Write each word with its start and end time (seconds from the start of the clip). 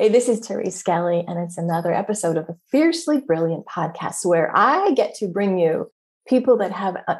Hey, 0.00 0.08
this 0.08 0.30
is 0.30 0.38
Therese 0.38 0.76
Skelly, 0.76 1.26
and 1.28 1.38
it's 1.38 1.58
another 1.58 1.92
episode 1.92 2.38
of 2.38 2.46
the 2.46 2.56
Fiercely 2.70 3.20
Brilliant 3.20 3.66
podcast 3.66 4.24
where 4.24 4.50
I 4.56 4.92
get 4.92 5.14
to 5.16 5.28
bring 5.28 5.58
you 5.58 5.90
people 6.26 6.56
that 6.56 6.72
have 6.72 6.96
uh, 7.06 7.16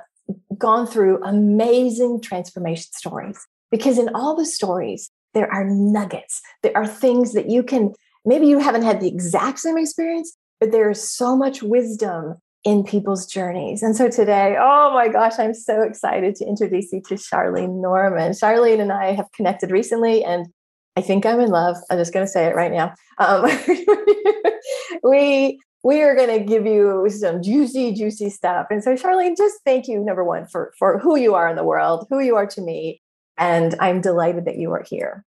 gone 0.57 0.87
through 0.87 1.23
amazing 1.23 2.23
transformation 2.23 2.87
stories. 2.93 3.39
Because 3.71 3.99
in 3.99 4.09
all 4.15 4.35
the 4.35 4.47
stories, 4.47 5.11
there 5.35 5.53
are 5.53 5.63
nuggets, 5.63 6.41
there 6.63 6.75
are 6.75 6.87
things 6.87 7.35
that 7.35 7.51
you 7.51 7.63
can, 7.63 7.93
maybe 8.25 8.47
you 8.47 8.59
haven't 8.59 8.85
had 8.85 9.03
the 9.03 9.09
exact 9.09 9.59
same 9.59 9.77
experience, 9.77 10.35
but 10.59 10.73
there 10.73 10.89
is 10.89 11.07
so 11.07 11.37
much 11.37 11.63
wisdom 11.63 12.37
in 12.65 12.83
people's 12.83 13.27
journeys. 13.27 13.83
And 13.83 13.95
so 13.95 14.09
today, 14.09 14.57
oh 14.59 14.91
my 14.95 15.09
gosh, 15.09 15.39
I'm 15.39 15.53
so 15.53 15.83
excited 15.83 16.35
to 16.37 16.47
introduce 16.47 16.95
you 16.95 17.03
to 17.09 17.17
Charlene 17.17 17.83
Norman. 17.83 18.33
Charlene 18.33 18.81
and 18.81 18.91
I 18.91 19.13
have 19.13 19.31
connected 19.33 19.71
recently, 19.71 20.25
and 20.25 20.47
I 21.01 21.03
think 21.03 21.25
I'm 21.25 21.41
in 21.41 21.49
love. 21.49 21.79
I'm 21.89 21.97
just 21.97 22.13
going 22.13 22.27
to 22.27 22.31
say 22.31 22.45
it 22.45 22.55
right 22.55 22.71
now. 22.71 22.93
Um, 23.17 23.51
we 25.03 25.59
we 25.83 26.03
are 26.03 26.15
going 26.15 26.39
to 26.39 26.45
give 26.45 26.67
you 26.67 27.09
some 27.09 27.43
juicy, 27.43 27.95
juicy 27.95 28.29
stuff. 28.29 28.67
And 28.69 28.85
so, 28.85 28.95
Charlene, 28.97 29.35
just 29.35 29.61
thank 29.65 29.89
you, 29.89 29.99
number 30.05 30.23
one, 30.23 30.47
for 30.47 30.75
for 30.79 30.99
who 30.99 31.17
you 31.17 31.35
are 31.35 31.49
in 31.49 31.57
the 31.57 31.65
world, 31.65 32.07
who 32.11 32.21
you 32.21 32.37
are 32.37 32.45
to 32.49 32.61
me, 32.61 33.01
and 33.39 33.75
I'm 33.81 34.03
delighted 34.03 34.45
that 34.45 34.59
you 34.59 34.73
are 34.73 34.85
here. 34.87 35.25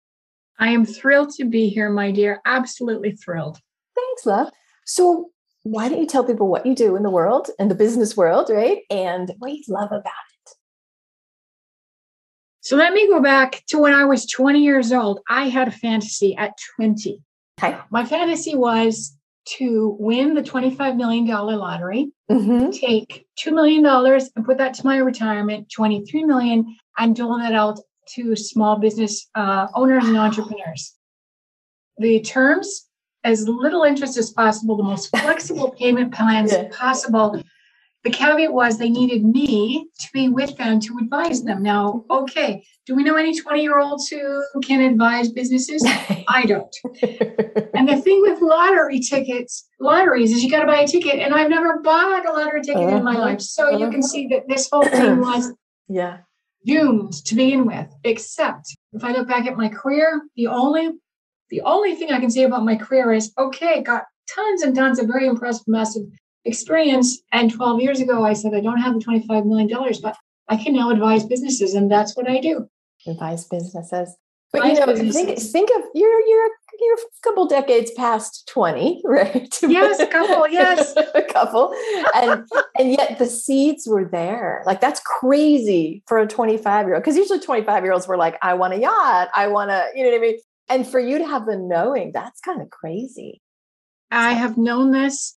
I 0.61 0.69
am 0.69 0.87
thrilled 0.87 1.31
to 1.31 1.45
be 1.45 1.69
here, 1.69 1.91
my 1.91 2.13
dear. 2.13 2.41
Absolutely 2.47 3.17
thrilled. 3.17 3.59
Thanks, 3.97 4.25
love. 4.25 4.53
So, 4.85 5.31
why 5.65 5.89
don't 5.89 5.99
you 5.99 6.07
tell 6.07 6.23
people 6.23 6.47
what 6.47 6.65
you 6.65 6.77
do 6.77 6.95
in 6.95 7.03
the 7.03 7.11
world, 7.11 7.51
in 7.59 7.67
the 7.67 7.75
business 7.75 8.17
world, 8.17 8.51
right? 8.51 8.83
And 8.89 9.33
what 9.41 9.51
you 9.51 9.65
love 9.67 9.91
about 9.91 9.99
it. 10.05 10.36
So 12.67 12.75
let 12.75 12.93
me 12.93 13.07
go 13.07 13.21
back 13.21 13.63
to 13.69 13.79
when 13.79 13.95
I 13.95 14.05
was 14.07 14.27
20 14.27 14.59
years 14.61 14.91
old. 14.91 15.21
I 15.29 15.49
had 15.49 15.69
a 15.69 15.71
fantasy 15.71 16.35
at 16.37 16.55
20. 16.75 17.23
Okay. 17.63 17.79
My 17.91 18.05
fantasy 18.05 18.57
was 18.57 19.17
to 19.59 19.97
win 20.01 20.35
the 20.35 20.43
$25 20.43 20.97
million 20.97 21.25
lottery, 21.29 22.11
Mm-hmm. 22.29 22.71
take 22.71 23.25
$2 23.39 23.53
million 23.55 23.87
and 23.87 24.45
put 24.45 24.59
that 24.59 24.75
to 24.75 24.85
my 24.85 24.97
retirement, 24.97 25.71
23 25.73 26.25
million, 26.25 26.75
and 26.99 27.15
dole 27.15 27.39
that 27.39 27.53
out 27.53 27.79
to 28.17 28.35
small 28.35 28.75
business 28.81 29.29
uh, 29.37 29.69
owners 29.77 30.05
and 30.05 30.17
entrepreneurs. 30.17 30.97
The 31.99 32.21
terms, 32.23 32.89
as 33.23 33.47
little 33.47 33.85
interest 33.85 34.17
as 34.17 34.31
possible, 34.31 34.77
the 34.77 34.83
most 34.83 35.17
flexible 35.17 35.71
payment 35.79 36.13
plans 36.13 36.51
Yeah. 36.53 36.67
possible. 36.73 37.41
The 38.07 38.13
caveat 38.13 38.53
was 38.53 38.79
they 38.79 38.89
needed 38.89 39.25
me 39.25 39.89
to 39.99 40.09
be 40.13 40.29
with 40.29 40.57
them 40.57 40.79
to 40.79 40.97
advise 41.03 41.43
them. 41.43 41.61
Now, 41.61 42.05
okay, 42.09 42.65
do 42.87 42.95
we 42.95 43.03
know 43.03 43.17
any 43.17 43.37
20 43.37 43.61
year 43.61 43.81
olds 43.81 44.07
who 44.07 44.45
can 44.63 44.81
advise 44.81 45.33
businesses? 45.33 45.83
I 46.29 46.45
don't. 46.47 46.73
And 47.75 47.89
the 47.89 48.01
thing 48.01 48.23
with 48.23 48.41
lottery 48.41 49.01
tickets, 49.01 49.67
lotteries, 49.81 50.31
is 50.31 50.45
you 50.45 50.49
got 50.53 50.61
to 50.61 50.67
buy 50.67 50.83
a 50.83 50.87
ticket. 50.87 51.17
And 51.17 51.35
I've 51.35 51.51
never 51.51 51.81
bought 51.81 52.25
a 52.25 52.31
lottery 52.31 52.63
ticket 52.63 52.81
in 52.81 53.03
my 53.03 53.11
Uh-huh, 53.17 53.21
life. 53.23 53.41
So 53.41 53.71
you 53.71 53.79
uh-huh. 53.79 53.91
can 53.91 54.05
see 54.05 54.29
that 54.29 54.45
this 54.47 54.69
whole 54.71 54.85
thing 54.85 55.19
was 55.19 55.53
yeah. 55.89 56.19
doomed 56.65 57.13
to 57.25 57.35
begin 57.35 57.67
with. 57.67 57.89
Except 58.05 58.67
if 58.93 59.03
I 59.03 59.11
look 59.11 59.27
back 59.27 59.49
at 59.49 59.57
my 59.57 59.69
career, 59.69 60.23
the 60.37 60.47
only 60.47 60.91
the 61.51 61.63
only 61.63 61.97
thing 61.97 62.13
I 62.13 62.21
can 62.21 62.31
say 62.31 62.45
about 62.45 62.65
my 62.65 62.77
career 62.77 63.13
is 63.13 63.33
okay, 63.37 63.83
got 63.83 64.05
tons 64.33 64.63
and 64.63 64.77
tons 64.77 65.01
of 65.01 65.09
very 65.09 65.27
impressive, 65.27 65.67
massive 65.67 66.05
experience. 66.47 67.21
And 67.33 67.53
12 67.53 67.81
years 67.81 68.01
ago, 68.01 68.25
I 68.25 68.33
said, 68.33 68.55
I 68.55 68.61
don't 68.61 68.79
have 68.79 68.95
the 68.95 69.01
$25 69.01 69.45
million, 69.45 69.69
but 70.03 70.17
I 70.49 70.57
can 70.57 70.75
now 70.75 70.91
advise 70.91 71.25
businesses. 71.25 71.75
And 71.75 71.91
that's 71.91 72.17
what 72.17 72.29
I 72.29 72.41
do. 72.41 72.69
Advise 73.07 73.47
businesses. 73.47 74.17
But 74.53 74.65
Advise 74.65 74.79
you 74.79 75.05
know, 75.05 75.13
think 75.13 75.39
think 75.39 75.71
of 75.77 75.83
you're 75.93 76.21
you're 76.21 76.51
you're 76.81 76.95
a 76.95 77.23
couple 77.23 77.47
decades 77.47 77.91
past 77.93 78.49
20, 78.49 79.03
right? 79.05 79.59
Yes, 79.63 79.99
a 79.99 80.07
couple, 80.07 80.49
yes. 80.49 80.95
a 81.15 81.23
couple. 81.23 81.75
And 82.15 82.49
and 82.79 82.93
yet 82.93 83.19
the 83.19 83.27
seeds 83.27 83.87
were 83.89 84.05
there. 84.05 84.63
Like 84.65 84.81
that's 84.81 85.01
crazy 85.01 86.05
for 86.07 86.19
a 86.19 86.27
25 86.27 86.87
year 86.87 86.95
old. 86.95 87.03
Because 87.03 87.17
usually 87.17 87.41
25 87.41 87.83
year 87.83 87.93
olds 87.93 88.07
were 88.07 88.17
like, 88.17 88.39
I 88.41 88.55
want 88.55 88.75
a 88.75 88.79
yacht, 88.79 89.29
I 89.35 89.49
want 89.49 89.71
to, 89.71 89.85
you 89.95 90.05
know 90.05 90.11
what 90.11 90.19
I 90.19 90.21
mean? 90.21 90.39
And 90.69 90.87
for 90.87 91.01
you 91.01 91.19
to 91.19 91.27
have 91.27 91.47
the 91.47 91.57
knowing, 91.57 92.13
that's 92.13 92.41
kind 92.41 92.63
of 92.63 92.71
crazy. 92.71 93.41
I 94.11 94.33
have 94.35 94.57
known 94.57 94.93
this 94.93 95.36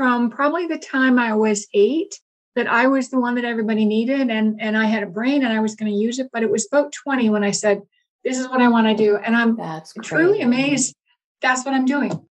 from 0.00 0.30
probably 0.30 0.66
the 0.66 0.78
time 0.78 1.18
I 1.18 1.34
was 1.34 1.66
eight 1.74 2.18
that 2.56 2.66
I 2.66 2.86
was 2.86 3.10
the 3.10 3.20
one 3.20 3.34
that 3.34 3.44
everybody 3.44 3.84
needed 3.84 4.30
and 4.30 4.58
and 4.58 4.74
I 4.74 4.86
had 4.86 5.02
a 5.02 5.06
brain 5.06 5.44
and 5.44 5.52
I 5.52 5.60
was 5.60 5.74
going 5.74 5.92
to 5.92 5.98
use 5.98 6.18
it 6.18 6.30
but 6.32 6.42
it 6.42 6.50
was 6.50 6.66
about 6.66 6.90
20 6.90 7.28
when 7.28 7.44
I 7.44 7.50
said 7.50 7.82
this 8.24 8.38
is 8.38 8.48
what 8.48 8.62
I 8.62 8.68
want 8.68 8.86
to 8.86 8.94
do 8.94 9.18
and 9.18 9.36
I'm 9.36 9.56
That's 9.56 9.92
truly 10.02 10.40
amazed 10.40 10.96
that's 11.42 11.66
what 11.66 11.74
I'm 11.74 11.84
doing. 11.84 12.26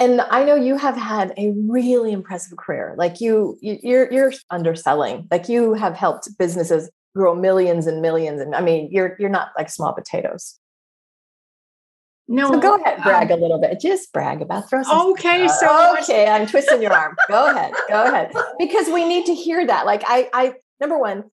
And 0.00 0.22
I 0.22 0.44
know 0.44 0.54
you 0.54 0.78
have 0.78 0.96
had 0.96 1.34
a 1.36 1.52
really 1.68 2.12
impressive 2.12 2.56
career. 2.56 2.94
Like 2.96 3.20
you, 3.20 3.58
you 3.60 3.78
you're 3.82 4.12
you're 4.12 4.32
underselling. 4.50 5.28
Like 5.30 5.48
you 5.48 5.74
have 5.74 5.94
helped 5.94 6.28
businesses 6.38 6.90
grow 7.14 7.34
millions 7.34 7.86
and 7.86 8.00
millions. 8.02 8.40
And 8.40 8.54
I 8.54 8.62
mean, 8.62 8.88
you're 8.90 9.14
you're 9.18 9.30
not 9.30 9.50
like 9.58 9.68
small 9.68 9.92
potatoes. 9.92 10.58
No. 12.26 12.52
So 12.52 12.60
go 12.60 12.76
ahead, 12.76 12.98
um, 12.98 13.04
brag 13.04 13.30
a 13.30 13.36
little 13.36 13.60
bit. 13.60 13.80
Just 13.80 14.12
brag 14.12 14.40
about 14.40 14.68
throw 14.70 14.82
some. 14.82 15.10
Okay, 15.10 15.46
so 15.46 15.96
okay, 16.00 16.26
I'm 16.26 16.46
twisting 16.46 16.80
your 16.80 16.92
arm. 16.92 17.16
Go 17.28 17.50
ahead, 17.50 17.72
go 17.88 18.04
ahead, 18.04 18.32
because 18.58 18.88
we 18.88 19.06
need 19.06 19.26
to 19.26 19.34
hear 19.34 19.66
that. 19.66 19.84
Like 19.84 20.02
I, 20.06 20.30
I 20.32 20.54
number 20.80 20.98
one, 20.98 21.24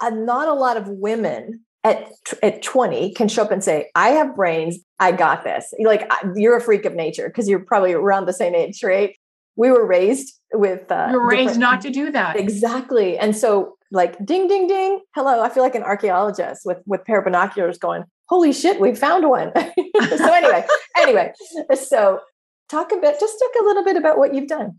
uh, 0.00 0.10
not 0.10 0.48
a 0.48 0.54
lot 0.54 0.76
of 0.76 0.88
women 0.88 1.64
at 1.84 2.10
at 2.42 2.62
20 2.62 3.12
can 3.14 3.28
show 3.28 3.42
up 3.42 3.52
and 3.52 3.62
say, 3.62 3.90
"I 3.94 4.08
have 4.10 4.34
brains. 4.34 4.78
I 4.98 5.12
got 5.12 5.44
this." 5.44 5.72
Like 5.78 6.10
you're 6.34 6.56
a 6.56 6.60
freak 6.60 6.84
of 6.84 6.94
nature 6.94 7.28
because 7.28 7.48
you're 7.48 7.64
probably 7.64 7.92
around 7.92 8.26
the 8.26 8.32
same 8.32 8.56
age, 8.56 8.82
right? 8.82 9.14
We 9.54 9.70
were 9.70 9.86
raised 9.86 10.34
with 10.52 10.90
uh, 10.90 11.10
you're 11.12 11.28
raised 11.28 11.60
not 11.60 11.80
to 11.82 11.90
do 11.90 12.10
that. 12.10 12.36
exactly, 12.36 13.16
and 13.18 13.36
so 13.36 13.76
like 13.94 14.22
ding, 14.24 14.48
ding, 14.48 14.66
ding. 14.66 15.00
Hello, 15.14 15.40
I 15.40 15.48
feel 15.48 15.62
like 15.62 15.74
an 15.74 15.82
archaeologist 15.82 16.62
with 16.66 16.78
with 16.86 17.04
pair 17.04 17.18
of 17.18 17.24
binoculars 17.24 17.78
going. 17.78 18.04
Holy 18.28 18.52
shit, 18.52 18.80
we 18.80 18.94
found 18.94 19.28
one. 19.28 19.52
so 19.56 20.32
anyway, 20.32 20.66
anyway, 20.96 21.32
so 21.74 22.20
talk 22.68 22.92
a 22.92 22.96
bit, 22.96 23.20
just 23.20 23.38
talk 23.38 23.62
a 23.62 23.64
little 23.64 23.84
bit 23.84 23.96
about 23.96 24.18
what 24.18 24.34
you've 24.34 24.48
done. 24.48 24.78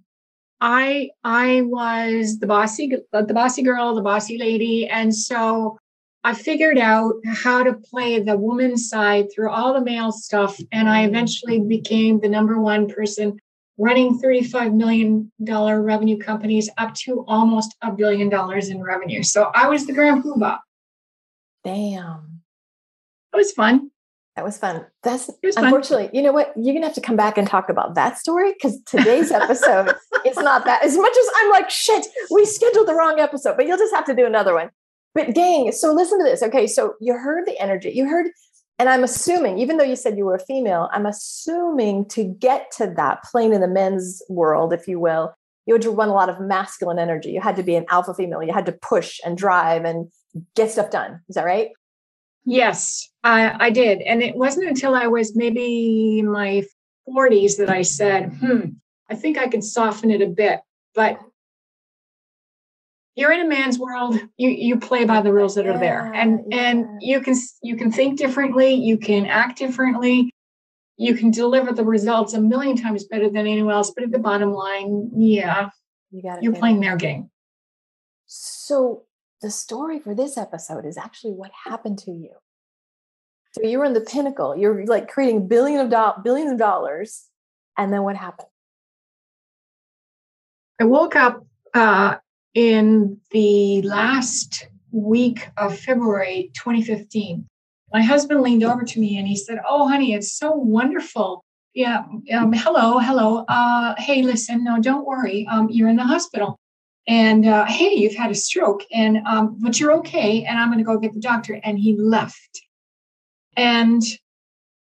I 0.62 1.09
I 1.23 1.62
was 1.63 2.39
the 2.39 2.47
bossy 2.47 2.91
uh, 3.13 3.21
the 3.21 3.33
bossy 3.33 3.63
girl, 3.63 3.95
the 3.95 4.01
bossy 4.01 4.38
lady, 4.38 4.88
and 4.88 5.15
so 5.15 5.77
I 6.23 6.33
figured 6.33 6.77
out 6.77 7.13
how 7.25 7.63
to 7.63 7.73
play 7.73 8.19
the 8.19 8.38
woman's 8.38 8.89
side 8.89 9.27
through 9.33 9.51
all 9.51 9.73
the 9.73 9.81
male 9.81 10.11
stuff, 10.11 10.59
and 10.71 10.89
I 10.89 11.06
eventually 11.06 11.59
became 11.59 12.19
the 12.19 12.29
number 12.29 12.59
one 12.59 12.88
person 12.88 13.38
running 13.77 14.18
thirty-five 14.19 14.74
million 14.74 15.31
dollar 15.44 15.81
revenue 15.81 16.18
companies 16.18 16.69
up 16.77 16.94
to 16.95 17.25
almost 17.27 17.75
a 17.81 17.92
billion 17.92 18.30
dollars 18.30 18.69
in 18.69 18.81
revenue. 18.81 19.24
So 19.24 19.51
I 19.54 19.68
was 19.69 19.86
the 19.86 19.94
grand 19.94 20.24
poobah. 20.24 20.60
Damn. 21.63 22.42
It 23.33 23.38
was 23.38 23.51
fun. 23.51 23.92
That 24.36 24.44
was 24.44 24.57
fun. 24.57 24.86
That's 25.01 25.30
was 25.42 25.56
fun. 25.56 25.66
unfortunately, 25.66 26.10
you 26.12 26.22
know 26.22 26.33
what? 26.33 26.51
You're 26.57 26.74
gonna 26.74 26.86
have 26.88 26.95
to 26.95 27.01
come 27.01 27.16
back 27.16 27.38
and 27.38 27.48
talk 27.48 27.69
about 27.69 27.95
that 27.95 28.18
story 28.18 28.54
because 28.54 28.81
today's 28.86 29.31
episode 29.31 29.95
is 30.25 30.38
not 30.38 30.66
that. 30.66 30.83
As 30.83 30.98
much 30.98 31.13
as 31.18 31.28
I'm 31.38 31.51
like, 31.51 31.69
shit, 31.69 32.06
we 32.30 32.45
scheduled 32.45 32.88
the 32.88 32.95
wrong 32.95 33.19
episode, 33.19 33.56
but 33.56 33.66
you'll 33.66 33.78
just 33.78 33.95
have 33.95 34.06
to 34.06 34.16
do 34.16 34.25
another 34.25 34.54
one. 34.54 34.71
But 35.13 35.33
gang, 35.33 35.71
so 35.71 35.94
listen 35.94 36.19
to 36.19 36.25
this. 36.25 36.44
Okay, 36.44 36.68
so 36.68 36.95
you 37.00 37.13
heard 37.13 37.45
the 37.45 37.57
energy. 37.62 37.92
You 37.92 38.10
heard, 38.10 38.28
and 38.77 38.89
I'm 38.89 39.04
assuming, 39.04 39.57
even 39.60 39.77
though 39.77 39.86
you 39.86 39.95
said 39.95 40.18
you 40.18 40.25
were 40.25 40.36
a 40.36 40.39
female, 40.39 40.89
I'm 40.92 41.06
assuming 41.06 42.06
to 42.10 42.25
get 42.25 42.72
to 42.77 42.94
that 42.98 43.24
plane 43.24 43.54
in 43.54 43.62
the 43.62 43.68
men's 43.68 44.22
world, 44.30 44.74
if 44.74 44.88
you 44.88 45.00
will, 45.00 45.33
you 45.66 45.74
had 45.74 45.81
to 45.83 45.92
run 45.92 46.10
a 46.10 46.13
lot 46.13 46.30
of 46.30 46.39
masculine 46.42 47.00
energy. 47.00 47.31
You 47.31 47.42
had 47.42 47.56
to 47.56 47.63
be 47.63 47.75
an 47.75 47.86
alpha 47.89 48.13
female. 48.13 48.44
You 48.44 48.54
had 48.54 48.66
to 48.68 48.74
push 48.74 49.19
and 49.25 49.38
drive 49.38 49.86
and 49.86 50.12
get 50.56 50.72
stuff 50.72 50.92
done. 50.92 51.22
Is 51.30 51.36
that 51.36 51.45
right? 51.45 51.69
Yes, 52.44 53.10
I, 53.24 53.56
I 53.60 53.69
did. 53.72 54.01
And 54.01 54.22
it 54.22 54.36
wasn't 54.36 54.68
until 54.68 54.94
I 54.94 55.07
was 55.07 55.36
maybe 55.36 56.19
in 56.19 56.30
my 56.30 56.63
40s 57.10 57.57
that 57.57 57.69
I 57.69 57.81
said, 57.81 58.33
hmm, 58.36 58.69
I 59.10 59.16
think 59.16 59.38
I 59.38 59.48
can 59.48 59.62
soften 59.62 60.12
it 60.12 60.21
a 60.21 60.28
bit. 60.28 60.60
But 60.94 61.19
you're 63.15 63.31
in 63.31 63.41
a 63.41 63.47
man's 63.47 63.79
world. 63.79 64.19
You 64.38 64.50
you 64.50 64.79
play 64.79 65.06
by 65.06 65.21
the 65.21 65.33
rules 65.33 65.56
that 65.56 65.67
are 65.67 65.79
there. 65.79 66.12
And 66.13 66.41
yeah. 66.50 66.57
and 66.57 67.01
you 67.01 67.21
can 67.21 67.35
you 67.63 67.75
can 67.75 67.91
think 67.91 68.17
differently. 68.17 68.73
You 68.73 68.97
can 68.97 69.25
act 69.25 69.57
differently. 69.57 70.31
You 70.97 71.15
can 71.15 71.31
deliver 71.31 71.73
the 71.73 71.83
results 71.83 72.33
a 72.33 72.41
million 72.41 72.77
times 72.77 73.06
better 73.06 73.29
than 73.29 73.47
anyone 73.47 73.73
else. 73.73 73.91
But 73.95 74.03
at 74.06 74.12
the 74.12 74.19
bottom 74.19 74.51
line 74.51 75.12
yeah 75.15 75.69
you 76.12 76.21
got 76.21 76.44
you're 76.44 76.56
playing 76.56 76.81
their 76.81 76.97
game. 76.97 77.29
So 78.27 79.03
the 79.41 79.51
story 79.51 80.00
for 80.00 80.13
this 80.13 80.38
episode 80.38 80.85
is 80.85 80.97
actually 80.97 81.33
what 81.33 81.51
happened 81.65 82.00
to 82.00 82.11
you. 82.11 82.31
So 83.53 83.63
you 83.63 83.79
were 83.79 83.85
in 83.85 83.94
the 83.94 84.01
pinnacle. 84.01 84.56
You're 84.57 84.85
like 84.85 85.07
creating 85.07 85.47
billion 85.47 85.79
of 85.79 85.89
do- 85.89 86.21
billions 86.23 86.51
of 86.51 86.57
dollars. 86.57 87.25
And 87.77 87.94
then 87.94 88.03
what 88.03 88.18
happened? 88.18 88.50
I 90.79 90.83
woke 90.83 91.15
up 91.15 91.45
uh, 91.73 92.15
in 92.56 93.19
the 93.31 93.81
last 93.84 94.68
week 94.92 95.50
of 95.57 95.78
February 95.78 96.52
2015. 96.56 97.46
My 97.94 98.02
husband 98.02 98.42
leaned 98.42 98.63
over 98.63 98.84
to 98.84 99.00
me 99.00 99.18
and 99.18 99.28
he 99.28 99.36
said, 99.36 99.60
Oh, 99.68 99.88
honey, 99.88 100.13
it's 100.13 100.34
so 100.34 100.52
wonderful. 100.52 101.44
Yeah, 101.74 102.06
um, 102.34 102.54
hello, 102.54 103.00
hello. 103.00 103.44
Uh, 103.50 103.94
hey, 103.98 104.24
listen, 104.24 104.63
no, 104.63 104.80
don't 104.80 105.06
worry. 105.06 105.46
Um, 105.52 105.69
you're 105.69 105.90
in 105.90 105.98
the 105.98 106.04
hospital. 106.04 106.57
And 107.07 107.46
uh, 107.46 107.66
hey, 107.66 107.94
you've 107.94 108.16
had 108.16 108.31
a 108.31 108.36
stroke, 108.36 108.81
and 108.92 109.19
um, 109.28 109.57
but 109.60 109.80
you're 109.80 109.92
okay. 109.98 110.44
And 110.44 110.57
I'm 110.57 110.69
going 110.69 110.80
to 110.80 110.84
go 110.84 110.98
get 110.98 111.13
the 111.13 111.19
doctor. 111.19 111.60
And 111.63 111.78
he 111.78 111.96
left. 111.96 112.62
And 113.56 114.02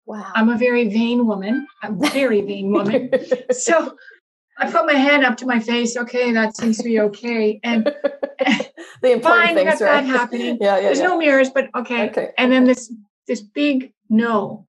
wow, 0.07 0.31
I'm 0.35 0.49
a 0.49 0.57
very 0.57 0.89
vain 0.89 1.27
woman. 1.27 1.67
I'm 1.83 2.01
a 2.01 2.11
very 2.11 2.43
vain 2.43 2.71
woman. 2.71 3.11
so 3.51 3.97
I 4.59 4.71
put 4.71 4.87
my 4.87 4.95
hand 4.95 5.25
up 5.25 5.37
to 5.39 5.47
my 5.47 5.59
face. 5.59 5.97
Okay, 5.97 6.33
that 6.33 6.57
seems 6.57 6.79
to 6.79 6.85
be 6.85 7.01
okay. 7.01 7.59
And 7.63 7.85
the 9.03 9.13
important 9.13 9.23
fine, 9.23 9.55
things, 9.55 9.79
got 9.79 9.85
right? 9.85 10.05
that 10.05 10.05
happening. 10.05 10.59
yeah, 10.61 10.77
yeah. 10.77 10.81
There's 10.83 10.99
yeah. 10.99 11.05
no 11.05 11.19
mirrors, 11.19 11.51
but 11.51 11.69
okay. 11.75 12.11
okay. 12.11 12.31
And 12.39 12.53
then 12.53 12.65
this 12.65 12.93
this 13.27 13.41
big 13.41 13.93
no 14.09 14.67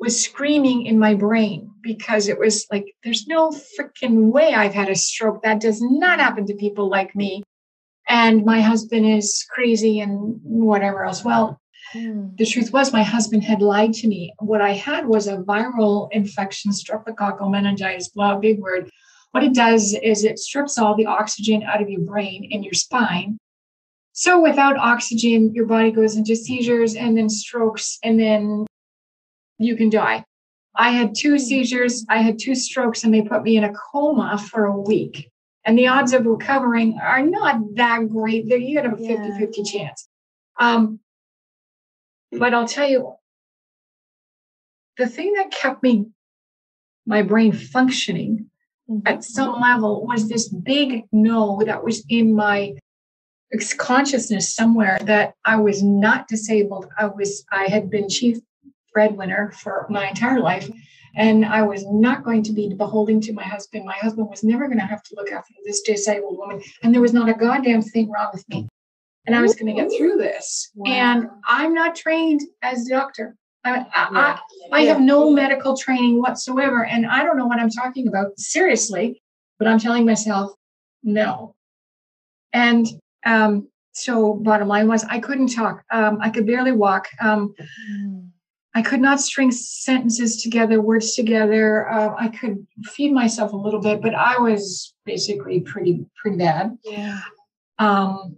was 0.00 0.18
screaming 0.18 0.86
in 0.86 0.98
my 0.98 1.14
brain 1.14 1.70
because 1.82 2.26
it 2.26 2.38
was 2.38 2.66
like, 2.72 2.94
there's 3.04 3.26
no 3.26 3.50
freaking 3.50 4.32
way 4.32 4.54
I've 4.54 4.74
had 4.74 4.88
a 4.88 4.94
stroke. 4.94 5.42
That 5.42 5.60
does 5.60 5.82
not 5.82 6.18
happen 6.18 6.46
to 6.46 6.54
people 6.54 6.88
like 6.88 7.14
me. 7.14 7.42
And 8.08 8.44
my 8.44 8.62
husband 8.62 9.06
is 9.06 9.46
crazy 9.50 10.00
and 10.00 10.40
whatever 10.42 11.04
else. 11.04 11.22
Well, 11.22 11.60
hmm. 11.92 12.30
the 12.36 12.46
truth 12.46 12.72
was, 12.72 12.92
my 12.92 13.02
husband 13.02 13.44
had 13.44 13.60
lied 13.60 13.92
to 13.94 14.08
me. 14.08 14.32
What 14.38 14.62
I 14.62 14.72
had 14.72 15.06
was 15.06 15.28
a 15.28 15.36
viral 15.36 16.08
infection, 16.12 16.72
streptococcal 16.72 17.50
meningitis, 17.50 18.08
blah, 18.08 18.38
big 18.38 18.58
word, 18.58 18.90
what 19.32 19.44
it 19.44 19.54
does 19.54 19.94
is 20.02 20.24
it 20.24 20.38
strips 20.38 20.78
all 20.78 20.96
the 20.96 21.06
oxygen 21.06 21.62
out 21.62 21.80
of 21.80 21.88
your 21.88 22.00
brain 22.00 22.48
and 22.52 22.64
your 22.64 22.74
spine. 22.74 23.38
So 24.12 24.40
without 24.40 24.76
oxygen, 24.76 25.54
your 25.54 25.66
body 25.66 25.92
goes 25.92 26.16
into 26.16 26.34
seizures 26.34 26.96
and 26.96 27.16
then 27.16 27.28
strokes, 27.28 27.98
and 28.02 28.18
then 28.18 28.66
you 29.58 29.76
can 29.76 29.88
die. 29.88 30.24
I 30.74 30.90
had 30.90 31.14
two 31.16 31.32
hmm. 31.32 31.38
seizures, 31.38 32.04
I 32.08 32.18
had 32.18 32.38
two 32.38 32.54
strokes, 32.54 33.04
and 33.04 33.14
they 33.14 33.22
put 33.22 33.42
me 33.42 33.56
in 33.56 33.64
a 33.64 33.72
coma 33.72 34.36
for 34.38 34.66
a 34.66 34.80
week. 34.80 35.30
And 35.64 35.78
the 35.78 35.88
odds 35.88 36.12
of 36.12 36.26
recovering 36.26 36.98
are 37.00 37.24
not 37.24 37.60
that 37.74 38.08
great. 38.08 38.48
There 38.48 38.58
You 38.58 38.82
got 38.82 38.92
a 38.92 38.96
50 38.96 39.04
yeah. 39.06 39.38
50 39.38 39.62
chance. 39.62 40.08
Um, 40.58 41.00
but 42.32 42.54
I'll 42.54 42.66
tell 42.66 42.88
you, 42.88 43.14
the 44.96 45.06
thing 45.06 45.34
that 45.34 45.50
kept 45.50 45.82
me, 45.82 46.06
my 47.06 47.22
brain 47.22 47.52
functioning 47.52 48.49
at 49.06 49.24
some 49.24 49.60
level 49.60 50.06
was 50.06 50.28
this 50.28 50.48
big 50.48 51.04
no 51.12 51.62
that 51.64 51.84
was 51.84 52.04
in 52.08 52.34
my 52.34 52.74
consciousness 53.78 54.54
somewhere 54.54 54.98
that 55.02 55.34
I 55.44 55.56
was 55.56 55.82
not 55.82 56.28
disabled. 56.28 56.86
I 56.98 57.06
was 57.06 57.44
I 57.50 57.64
had 57.64 57.90
been 57.90 58.08
chief 58.08 58.38
breadwinner 58.92 59.52
for 59.52 59.86
my 59.90 60.08
entire 60.08 60.40
life 60.40 60.70
and 61.16 61.44
I 61.44 61.62
was 61.62 61.84
not 61.86 62.24
going 62.24 62.42
to 62.44 62.52
be 62.52 62.72
beholden 62.72 63.20
to 63.22 63.32
my 63.32 63.42
husband. 63.42 63.84
My 63.84 63.96
husband 63.96 64.28
was 64.28 64.44
never 64.44 64.66
going 64.66 64.78
to 64.78 64.84
have 64.84 65.02
to 65.04 65.14
look 65.16 65.32
after 65.32 65.54
this 65.64 65.82
disabled 65.82 66.38
woman 66.38 66.62
and 66.82 66.94
there 66.94 67.02
was 67.02 67.12
not 67.12 67.28
a 67.28 67.34
goddamn 67.34 67.82
thing 67.82 68.10
wrong 68.10 68.30
with 68.32 68.48
me. 68.48 68.68
And 69.26 69.36
I 69.36 69.42
was 69.42 69.54
going 69.54 69.74
to 69.74 69.80
get 69.80 69.96
through 69.96 70.16
this. 70.16 70.70
Wow. 70.74 70.90
And 70.90 71.28
I'm 71.46 71.74
not 71.74 71.94
trained 71.94 72.40
as 72.62 72.86
a 72.86 72.90
doctor. 72.90 73.36
I, 73.64 73.70
I, 73.70 74.08
yeah. 74.12 74.38
I, 74.72 74.78
I 74.78 74.80
have 74.82 75.00
no 75.00 75.30
medical 75.30 75.76
training 75.76 76.20
whatsoever, 76.20 76.84
and 76.84 77.06
I 77.06 77.22
don't 77.24 77.36
know 77.36 77.46
what 77.46 77.58
I'm 77.58 77.70
talking 77.70 78.08
about 78.08 78.38
seriously, 78.38 79.22
but 79.58 79.68
I'm 79.68 79.78
telling 79.78 80.06
myself 80.06 80.52
no. 81.02 81.54
And 82.52 82.86
um, 83.24 83.68
so, 83.92 84.34
bottom 84.34 84.68
line 84.68 84.88
was, 84.88 85.04
I 85.04 85.18
couldn't 85.18 85.54
talk. 85.54 85.82
Um, 85.90 86.18
I 86.20 86.30
could 86.30 86.46
barely 86.46 86.72
walk. 86.72 87.08
Um, 87.20 87.54
mm. 87.92 88.28
I 88.74 88.82
could 88.82 89.00
not 89.00 89.20
string 89.20 89.50
sentences 89.50 90.42
together, 90.42 90.80
words 90.80 91.14
together. 91.14 91.88
Uh, 91.90 92.14
I 92.16 92.28
could 92.28 92.66
feed 92.84 93.12
myself 93.12 93.52
a 93.52 93.56
little 93.56 93.80
bit, 93.80 94.00
but 94.00 94.14
I 94.14 94.38
was 94.38 94.94
basically 95.04 95.60
pretty 95.60 96.06
pretty 96.16 96.36
bad. 96.36 96.78
Yeah. 96.84 97.20
Um, 97.78 98.36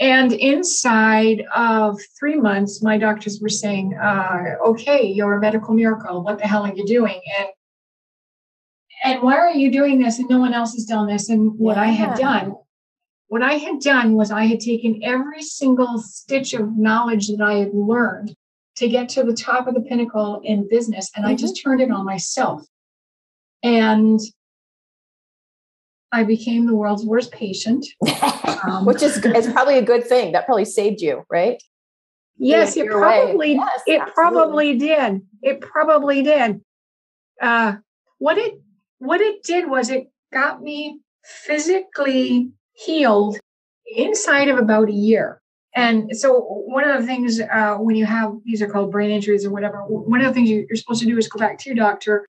and 0.00 0.32
inside 0.32 1.44
of 1.54 2.00
three 2.18 2.36
months, 2.36 2.82
my 2.82 2.96
doctors 2.96 3.38
were 3.40 3.50
saying, 3.50 3.94
uh, 3.94 4.56
okay, 4.66 5.02
you're 5.02 5.34
a 5.34 5.40
medical 5.40 5.74
miracle. 5.74 6.22
What 6.22 6.38
the 6.38 6.46
hell 6.46 6.64
are 6.64 6.74
you 6.74 6.86
doing? 6.86 7.20
And 7.38 7.48
and 9.02 9.22
why 9.22 9.36
are 9.36 9.52
you 9.52 9.70
doing 9.70 9.98
this 9.98 10.18
and 10.18 10.28
no 10.28 10.38
one 10.38 10.52
else 10.52 10.74
has 10.74 10.84
done 10.84 11.06
this? 11.06 11.28
And 11.28 11.58
what 11.58 11.76
yeah. 11.76 11.82
I 11.82 11.86
had 11.86 12.18
done, 12.18 12.54
what 13.28 13.42
I 13.42 13.54
had 13.54 13.80
done 13.80 14.14
was 14.14 14.30
I 14.30 14.44
had 14.44 14.60
taken 14.60 15.00
every 15.02 15.42
single 15.42 15.98
stitch 15.98 16.52
of 16.54 16.76
knowledge 16.76 17.28
that 17.28 17.40
I 17.42 17.54
had 17.54 17.74
learned 17.74 18.34
to 18.76 18.88
get 18.88 19.08
to 19.10 19.22
the 19.22 19.34
top 19.34 19.66
of 19.66 19.74
the 19.74 19.80
pinnacle 19.80 20.40
in 20.44 20.68
business, 20.68 21.10
and 21.14 21.24
mm-hmm. 21.24 21.32
I 21.32 21.36
just 21.36 21.56
mm-hmm. 21.56 21.70
turned 21.70 21.80
it 21.82 21.90
on 21.90 22.04
myself. 22.06 22.62
And 23.62 24.18
I 26.12 26.24
became 26.24 26.66
the 26.66 26.74
world's 26.74 27.04
worst 27.04 27.30
patient, 27.32 27.86
um, 28.64 28.84
which 28.84 29.02
is 29.02 29.24
is 29.24 29.46
probably 29.52 29.78
a 29.78 29.82
good 29.82 30.06
thing. 30.06 30.32
That 30.32 30.46
probably 30.46 30.64
saved 30.64 31.00
you, 31.00 31.24
right? 31.30 31.62
Yes, 32.38 32.76
it 32.76 32.88
probably 32.88 33.54
yes, 33.54 33.82
it 33.86 34.00
absolutely. 34.00 34.12
probably 34.14 34.78
did. 34.78 35.22
It 35.42 35.60
probably 35.60 36.22
did. 36.22 36.60
Uh, 37.40 37.76
what 38.18 38.38
it 38.38 38.60
what 38.98 39.20
it 39.20 39.42
did 39.42 39.68
was 39.68 39.90
it 39.90 40.10
got 40.32 40.62
me 40.62 41.00
physically 41.22 42.50
healed 42.72 43.38
inside 43.94 44.48
of 44.48 44.58
about 44.58 44.88
a 44.88 44.92
year. 44.92 45.40
And 45.74 46.16
so 46.16 46.40
one 46.40 46.88
of 46.88 47.00
the 47.00 47.06
things 47.06 47.40
uh, 47.40 47.76
when 47.76 47.94
you 47.94 48.06
have 48.06 48.32
these 48.44 48.60
are 48.62 48.68
called 48.68 48.90
brain 48.90 49.10
injuries 49.10 49.44
or 49.44 49.50
whatever, 49.50 49.84
one 49.86 50.20
of 50.20 50.26
the 50.26 50.32
things 50.32 50.50
you're 50.50 50.64
supposed 50.74 51.00
to 51.00 51.06
do 51.06 51.16
is 51.18 51.28
go 51.28 51.38
back 51.38 51.58
to 51.58 51.68
your 51.68 51.76
doctor 51.76 52.26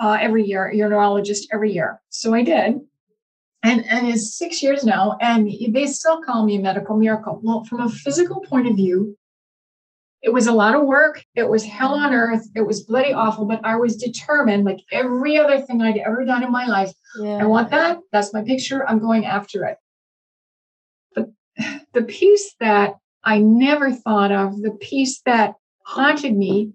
uh, 0.00 0.16
every 0.20 0.44
year, 0.44 0.72
your 0.72 0.88
neurologist 0.88 1.48
every 1.52 1.72
year. 1.72 2.00
So 2.08 2.34
I 2.34 2.42
did 2.42 2.80
and 3.62 3.84
and 3.86 4.08
it's 4.08 4.36
six 4.36 4.62
years 4.62 4.84
now 4.84 5.16
and 5.20 5.50
they 5.72 5.86
still 5.86 6.22
call 6.22 6.44
me 6.44 6.56
a 6.56 6.60
medical 6.60 6.96
miracle 6.96 7.40
well 7.42 7.64
from 7.64 7.80
a 7.80 7.88
physical 7.88 8.40
point 8.40 8.66
of 8.66 8.76
view 8.76 9.16
it 10.22 10.32
was 10.32 10.46
a 10.46 10.52
lot 10.52 10.74
of 10.74 10.86
work 10.86 11.24
it 11.34 11.48
was 11.48 11.64
hell 11.64 11.94
on 11.94 12.14
earth 12.14 12.46
it 12.54 12.62
was 12.62 12.84
bloody 12.84 13.12
awful 13.12 13.44
but 13.44 13.60
i 13.64 13.76
was 13.76 13.96
determined 13.96 14.64
like 14.64 14.80
every 14.92 15.36
other 15.36 15.60
thing 15.60 15.82
i'd 15.82 15.98
ever 15.98 16.24
done 16.24 16.42
in 16.42 16.52
my 16.52 16.66
life 16.66 16.92
yeah. 17.18 17.36
i 17.36 17.44
want 17.44 17.70
that 17.70 17.98
that's 18.12 18.32
my 18.32 18.42
picture 18.42 18.88
i'm 18.88 18.98
going 18.98 19.26
after 19.26 19.64
it 19.64 19.76
but 21.14 21.26
the 21.92 22.02
piece 22.02 22.54
that 22.60 22.94
i 23.24 23.38
never 23.38 23.92
thought 23.92 24.32
of 24.32 24.60
the 24.62 24.72
piece 24.72 25.20
that 25.22 25.54
haunted 25.84 26.36
me 26.36 26.72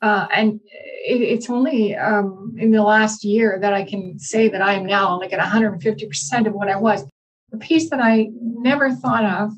uh, 0.00 0.26
and 0.34 0.60
it, 1.04 1.22
it's 1.22 1.50
only 1.50 1.96
um, 1.96 2.54
in 2.58 2.70
the 2.70 2.82
last 2.82 3.24
year 3.24 3.58
that 3.60 3.72
I 3.72 3.84
can 3.84 4.18
say 4.18 4.48
that 4.48 4.62
I 4.62 4.74
am 4.74 4.86
now 4.86 5.18
like 5.18 5.32
at 5.32 5.40
150% 5.40 6.46
of 6.46 6.52
what 6.52 6.68
I 6.68 6.76
was. 6.76 7.04
The 7.50 7.58
piece 7.58 7.90
that 7.90 8.00
I 8.00 8.28
never 8.32 8.92
thought 8.92 9.24
of 9.24 9.52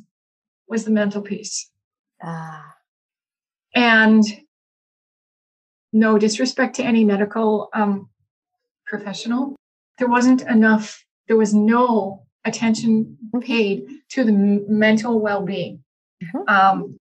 was 0.68 0.84
the 0.84 0.90
mental 0.90 1.22
piece. 1.22 1.70
Ah. 2.22 2.74
And 3.74 4.24
no 5.92 6.18
disrespect 6.18 6.76
to 6.76 6.84
any 6.84 7.04
medical 7.04 7.68
um, 7.74 8.08
professional, 8.86 9.56
there 9.98 10.08
wasn't 10.08 10.42
enough, 10.42 11.04
there 11.28 11.36
was 11.36 11.52
no 11.52 12.26
attention 12.44 13.18
paid 13.40 13.84
to 14.10 14.24
the 14.24 14.32
mental 14.32 15.20
well 15.20 15.42
being. 15.42 15.82
Mm-hmm. 16.22 16.48
Um, 16.48 16.98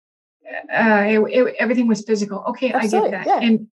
uh, 0.45 1.03
it, 1.07 1.19
it, 1.19 1.55
everything 1.59 1.87
was 1.87 2.03
physical. 2.03 2.43
Okay, 2.49 2.71
Absolutely, 2.71 3.09
I 3.09 3.11
get 3.11 3.25
that. 3.25 3.41
Yeah. 3.41 3.47
And 3.47 3.67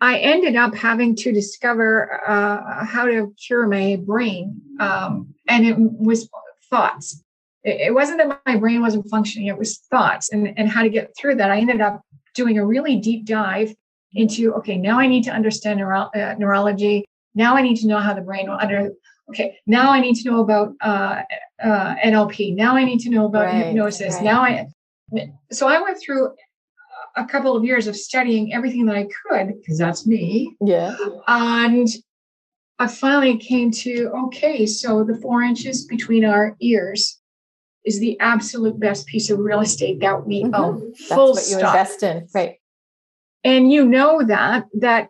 I 0.00 0.18
ended 0.18 0.56
up 0.56 0.74
having 0.74 1.14
to 1.16 1.32
discover 1.32 2.20
uh, 2.26 2.84
how 2.86 3.04
to 3.04 3.34
cure 3.46 3.66
my 3.66 4.00
brain. 4.02 4.60
Um, 4.80 5.34
and 5.48 5.66
it 5.66 5.76
was 5.78 6.28
thoughts. 6.70 7.22
It, 7.64 7.88
it, 7.88 7.94
wasn't 7.94 8.18
that 8.18 8.40
my 8.46 8.56
brain 8.56 8.80
wasn't 8.80 9.10
functioning, 9.10 9.48
it 9.48 9.58
was 9.58 9.78
thoughts 9.90 10.30
and, 10.32 10.58
and 10.58 10.70
how 10.70 10.82
to 10.82 10.88
get 10.88 11.14
through 11.18 11.34
that. 11.36 11.50
I 11.50 11.58
ended 11.58 11.82
up 11.82 12.00
doing 12.34 12.58
a 12.58 12.64
really 12.64 12.96
deep 12.96 13.26
dive 13.26 13.74
into 14.14 14.54
okay, 14.54 14.76
now 14.76 14.98
I 14.98 15.06
need 15.06 15.24
to 15.24 15.30
understand 15.30 15.78
neuro- 15.78 16.10
uh, 16.14 16.34
neurology. 16.38 17.04
Now 17.34 17.56
I 17.56 17.62
need 17.62 17.76
to 17.76 17.86
know 17.86 17.98
how 17.98 18.14
the 18.14 18.22
brain 18.22 18.48
will 18.48 18.58
under. 18.58 18.90
Okay, 19.28 19.58
now 19.66 19.92
I 19.92 20.00
need 20.00 20.16
to 20.16 20.30
know 20.30 20.40
about 20.40 20.72
uh, 20.80 21.22
uh, 21.62 21.94
NLP. 22.04 22.56
Now 22.56 22.74
I 22.74 22.84
need 22.84 23.00
to 23.00 23.10
know 23.10 23.26
about 23.26 23.46
right, 23.46 23.66
hypnosis. 23.66 24.14
Right. 24.14 24.24
Now 24.24 24.42
I. 24.42 24.66
So 25.50 25.68
I 25.68 25.80
went 25.80 25.98
through 26.00 26.30
a 27.16 27.24
couple 27.24 27.56
of 27.56 27.64
years 27.64 27.86
of 27.86 27.96
studying 27.96 28.52
everything 28.52 28.86
that 28.86 28.96
I 28.96 29.04
could 29.04 29.54
because 29.58 29.78
that's 29.78 30.06
me. 30.06 30.54
Yeah. 30.60 30.96
And 31.26 31.88
I 32.78 32.86
finally 32.86 33.36
came 33.36 33.70
to 33.72 34.10
okay, 34.26 34.66
so 34.66 35.04
the 35.04 35.16
four 35.16 35.42
inches 35.42 35.84
between 35.84 36.24
our 36.24 36.56
ears 36.60 37.20
is 37.84 38.00
the 38.00 38.18
absolute 38.20 38.78
best 38.78 39.06
piece 39.06 39.30
of 39.30 39.38
real 39.38 39.60
estate 39.60 40.00
that 40.00 40.26
we 40.26 40.44
mm-hmm. 40.44 40.54
own. 40.54 40.90
That's 40.90 41.06
Full 41.08 41.32
what 41.32 41.48
you 41.48 41.58
stop. 41.58 41.74
invest 41.74 42.02
in, 42.02 42.28
right? 42.34 42.56
And 43.42 43.72
you 43.72 43.86
know 43.86 44.22
that 44.24 44.66
that 44.80 45.08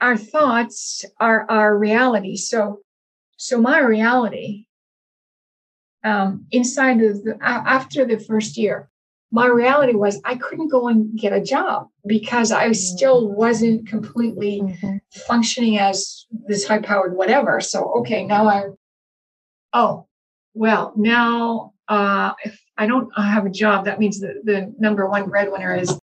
our 0.00 0.16
thoughts 0.16 1.04
are 1.18 1.46
our 1.50 1.76
reality. 1.76 2.36
So, 2.36 2.80
so 3.36 3.60
my 3.60 3.80
reality 3.80 4.66
um, 6.04 6.46
inside 6.50 7.02
of 7.02 7.22
the 7.24 7.38
after 7.42 8.04
the 8.06 8.18
first 8.18 8.56
year, 8.56 8.89
my 9.32 9.46
reality 9.46 9.94
was 9.94 10.20
I 10.24 10.34
couldn't 10.36 10.68
go 10.68 10.88
and 10.88 11.16
get 11.18 11.32
a 11.32 11.40
job 11.40 11.88
because 12.06 12.50
I 12.50 12.72
still 12.72 13.26
mm-hmm. 13.26 13.36
wasn't 13.36 13.88
completely 13.88 14.60
mm-hmm. 14.60 14.96
functioning 15.26 15.78
as 15.78 16.26
this 16.46 16.66
high 16.66 16.80
powered 16.80 17.16
whatever. 17.16 17.60
So, 17.60 17.92
okay, 18.00 18.24
now 18.24 18.48
I, 18.48 18.64
oh, 19.72 20.06
well, 20.54 20.92
now 20.96 21.74
uh, 21.88 22.32
if 22.44 22.60
I 22.76 22.86
don't 22.86 23.08
have 23.16 23.46
a 23.46 23.50
job, 23.50 23.84
that 23.84 24.00
means 24.00 24.20
that 24.20 24.44
the 24.44 24.74
number 24.78 25.08
one 25.08 25.28
breadwinner 25.28 25.76
is 25.76 25.96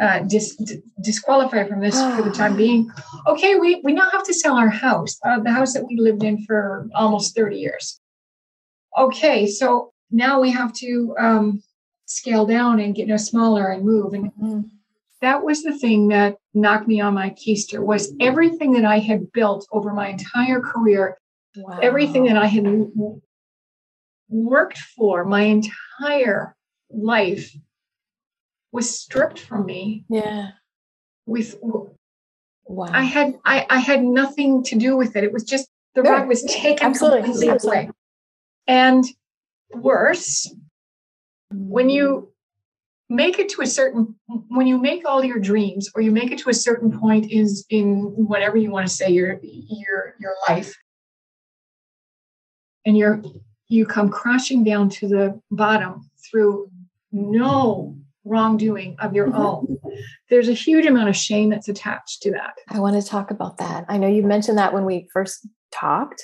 uh, 0.00 0.20
dis- 0.20 0.56
disqualified 1.00 1.68
from 1.68 1.80
this 1.80 2.00
for 2.16 2.22
the 2.22 2.30
time 2.34 2.56
being. 2.56 2.90
Okay, 3.28 3.54
we, 3.56 3.80
we 3.84 3.92
now 3.92 4.10
have 4.10 4.24
to 4.24 4.34
sell 4.34 4.56
our 4.56 4.70
house, 4.70 5.18
uh, 5.24 5.38
the 5.38 5.52
house 5.52 5.72
that 5.74 5.86
we 5.86 5.96
lived 6.00 6.24
in 6.24 6.44
for 6.46 6.88
almost 6.94 7.36
30 7.36 7.58
years. 7.58 8.00
Okay, 8.98 9.46
so 9.46 9.92
now 10.10 10.40
we 10.40 10.50
have 10.50 10.72
to 10.74 11.14
um, 11.18 11.62
scale 12.12 12.46
down 12.46 12.80
and 12.80 12.94
get 12.94 13.08
no 13.08 13.16
smaller 13.16 13.68
and 13.68 13.84
move. 13.84 14.14
And 14.14 14.32
mm-hmm. 14.32 14.60
that 15.20 15.44
was 15.44 15.62
the 15.62 15.76
thing 15.78 16.08
that 16.08 16.36
knocked 16.54 16.88
me 16.88 17.00
on 17.00 17.14
my 17.14 17.30
keister 17.30 17.80
was 17.80 18.12
everything 18.20 18.72
that 18.72 18.84
I 18.84 18.98
had 18.98 19.32
built 19.32 19.66
over 19.72 19.92
my 19.92 20.08
entire 20.08 20.60
career, 20.60 21.18
wow. 21.56 21.78
everything 21.82 22.24
that 22.24 22.36
I 22.36 22.46
had 22.46 22.66
worked 24.28 24.78
for 24.78 25.24
my 25.24 25.42
entire 25.42 26.56
life 26.90 27.54
was 28.72 28.98
stripped 28.98 29.38
from 29.38 29.66
me. 29.66 30.04
Yeah. 30.08 30.50
With 31.26 31.56
wow. 32.66 32.88
I 32.90 33.02
had 33.02 33.34
I, 33.44 33.66
I 33.70 33.78
had 33.78 34.02
nothing 34.02 34.62
to 34.64 34.76
do 34.76 34.96
with 34.96 35.14
it. 35.16 35.24
It 35.24 35.32
was 35.32 35.44
just 35.44 35.68
the 35.94 36.02
rug 36.02 36.26
was 36.26 36.42
taken 36.44 36.86
Absolutely. 36.86 37.22
completely 37.22 37.50
Absolutely. 37.50 37.82
away. 37.84 37.90
And 38.66 39.04
worse, 39.74 40.52
when 41.54 41.88
you 41.88 42.32
make 43.08 43.38
it 43.38 43.48
to 43.50 43.62
a 43.62 43.66
certain 43.66 44.14
when 44.48 44.66
you 44.66 44.78
make 44.78 45.06
all 45.06 45.24
your 45.24 45.38
dreams 45.38 45.90
or 45.94 46.00
you 46.00 46.10
make 46.10 46.30
it 46.30 46.38
to 46.38 46.50
a 46.50 46.54
certain 46.54 46.98
point 46.98 47.30
is 47.30 47.66
in 47.68 48.14
whatever 48.16 48.56
you 48.56 48.70
want 48.70 48.86
to 48.86 48.92
say 48.92 49.10
your 49.10 49.38
your 49.42 50.14
your 50.18 50.34
life 50.48 50.74
and 52.86 52.96
you're 52.96 53.22
you 53.68 53.84
come 53.86 54.08
crashing 54.08 54.64
down 54.64 54.88
to 54.88 55.08
the 55.08 55.40
bottom 55.50 56.08
through 56.24 56.70
no 57.10 57.96
wrongdoing 58.24 58.96
of 59.00 59.14
your 59.14 59.26
mm-hmm. 59.28 59.42
own 59.42 59.78
there's 60.30 60.48
a 60.48 60.54
huge 60.54 60.86
amount 60.86 61.08
of 61.08 61.16
shame 61.16 61.50
that's 61.50 61.68
attached 61.68 62.22
to 62.22 62.30
that. 62.30 62.54
I 62.68 62.80
want 62.80 63.00
to 63.00 63.06
talk 63.06 63.30
about 63.30 63.58
that. 63.58 63.84
I 63.88 63.98
know 63.98 64.08
you 64.08 64.22
mentioned 64.22 64.56
that 64.58 64.72
when 64.72 64.84
we 64.84 65.08
first 65.12 65.46
talked 65.70 66.22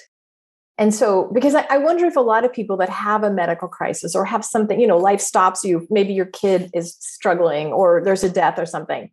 and 0.79 0.95
so, 0.95 1.29
because 1.35 1.57
I, 1.57 1.67
I, 1.69 1.79
wonder 1.79 2.07
if 2.07 2.15
a 2.15 2.21
lot 2.21 2.45
of 2.45 2.53
people 2.53 2.77
that 2.77 2.89
have 2.89 3.25
a 3.25 3.31
medical 3.31 3.67
crisis 3.67 4.15
or 4.15 4.25
have 4.25 4.45
something, 4.45 4.81
you 4.81 4.87
know, 4.87 4.97
life 4.97 5.21
stops 5.21 5.65
you, 5.65 5.85
maybe 5.91 6.15
your 6.15 6.27
kid 6.27 6.71
is 6.73 6.97
struggling 7.01 7.73
or 7.73 8.01
there's 8.05 8.23
a 8.23 8.31
death 8.31 8.61
or 8.61 8.67
something. 8.67 9.11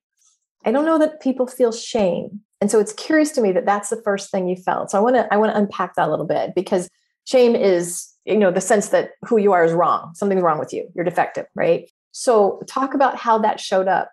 I 0.63 0.71
don't 0.71 0.85
know 0.85 0.99
that 0.99 1.21
people 1.21 1.47
feel 1.47 1.71
shame. 1.71 2.41
And 2.61 2.69
so 2.69 2.79
it's 2.79 2.93
curious 2.93 3.31
to 3.31 3.41
me 3.41 3.51
that 3.51 3.65
that's 3.65 3.89
the 3.89 4.01
first 4.03 4.29
thing 4.29 4.47
you 4.47 4.55
felt. 4.55 4.91
So 4.91 4.99
I 4.99 5.01
want 5.01 5.15
to 5.15 5.33
I 5.33 5.37
want 5.37 5.53
to 5.53 5.57
unpack 5.57 5.95
that 5.95 6.07
a 6.07 6.11
little 6.11 6.27
bit 6.27 6.53
because 6.55 6.87
shame 7.25 7.55
is, 7.55 8.07
you 8.25 8.37
know, 8.37 8.51
the 8.51 8.61
sense 8.61 8.89
that 8.89 9.11
who 9.23 9.37
you 9.37 9.51
are 9.51 9.65
is 9.65 9.73
wrong. 9.73 10.11
Something's 10.13 10.43
wrong 10.43 10.59
with 10.59 10.71
you. 10.71 10.87
You're 10.95 11.05
defective, 11.05 11.47
right? 11.55 11.89
So 12.11 12.61
talk 12.67 12.93
about 12.93 13.17
how 13.17 13.39
that 13.39 13.59
showed 13.59 13.87
up. 13.87 14.11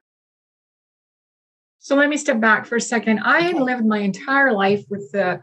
So 1.80 1.97
let 1.97 2.09
me 2.09 2.16
step 2.16 2.40
back 2.40 2.64
for 2.64 2.76
a 2.76 2.80
second. 2.80 3.21
I 3.21 3.42
had 3.42 3.56
lived 3.56 3.85
my 3.85 3.99
entire 3.99 4.52
life 4.52 4.85
with 4.88 5.12
the 5.12 5.40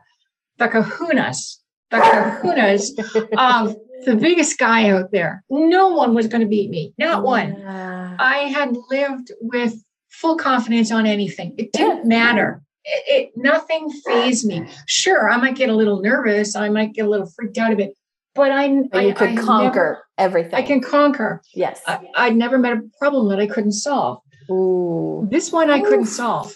the 0.58 0.68
kahunas 0.68 1.60
Dr. 1.92 2.40
Hunas, 2.42 2.92
um, 3.38 3.76
the 4.06 4.16
biggest 4.16 4.58
guy 4.58 4.90
out 4.90 5.12
there. 5.12 5.44
No 5.50 5.90
one 5.90 6.14
was 6.14 6.28
going 6.28 6.42
to 6.42 6.48
beat 6.48 6.70
me, 6.70 6.94
not 6.98 7.24
one. 7.24 7.58
Yeah. 7.58 8.16
I 8.20 8.38
had 8.40 8.76
lived 8.90 9.32
with 9.42 9.84
full 10.10 10.36
confidence 10.36 10.92
on 10.92 11.06
anything. 11.06 11.56
It 11.58 11.72
didn't 11.72 12.06
matter. 12.06 12.62
It, 12.86 13.04
it 13.08 13.32
nothing 13.36 13.90
phased 14.06 14.46
me. 14.46 14.68
Sure, 14.88 15.30
I 15.30 15.38
might 15.38 15.56
get 15.56 15.70
a 15.70 15.76
little 15.76 16.02
nervous. 16.02 16.56
I 16.56 16.70
might 16.70 16.94
get 16.94 17.06
a 17.06 17.10
little 17.10 17.28
freaked 17.28 17.58
out 17.58 17.72
of 17.72 17.80
it, 17.80 17.94
but 18.36 18.52
I, 18.52 18.84
but 18.92 19.06
you 19.06 19.14
could 19.14 19.30
I 19.30 19.36
conquer 19.36 19.64
never, 19.64 20.04
everything. 20.18 20.56
I 20.56 20.62
can 20.62 20.82
conquer. 20.82 21.42
Yes, 21.54 21.82
I, 21.88 22.00
I'd 22.16 22.36
never 22.36 22.58
met 22.58 22.74
a 22.74 22.82
problem 23.00 23.30
that 23.30 23.40
I 23.40 23.48
couldn't 23.48 23.74
solve. 23.74 24.22
Ooh. 24.50 25.28
This 25.30 25.52
one 25.52 25.70
I 25.70 25.80
couldn't 25.82 26.06
solve. 26.06 26.56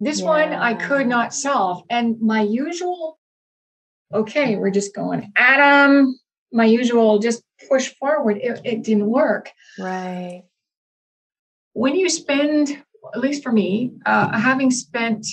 This 0.00 0.20
yeah. 0.20 0.26
one 0.26 0.52
I 0.52 0.74
could 0.74 1.06
not 1.06 1.34
solve, 1.34 1.82
and 1.90 2.20
my 2.20 2.40
usual 2.40 3.19
okay, 4.12 4.56
we're 4.56 4.70
just 4.70 4.94
going 4.94 5.32
Adam, 5.36 6.18
my 6.52 6.64
usual, 6.64 7.18
just 7.18 7.42
push 7.68 7.88
forward. 7.94 8.38
It, 8.38 8.60
it 8.64 8.82
didn't 8.82 9.06
work. 9.06 9.50
Right. 9.78 10.44
When 11.72 11.94
you 11.94 12.08
spend, 12.08 12.82
at 13.14 13.20
least 13.20 13.42
for 13.42 13.52
me, 13.52 13.92
uh, 14.04 14.38
having 14.38 14.70
spent 14.70 15.26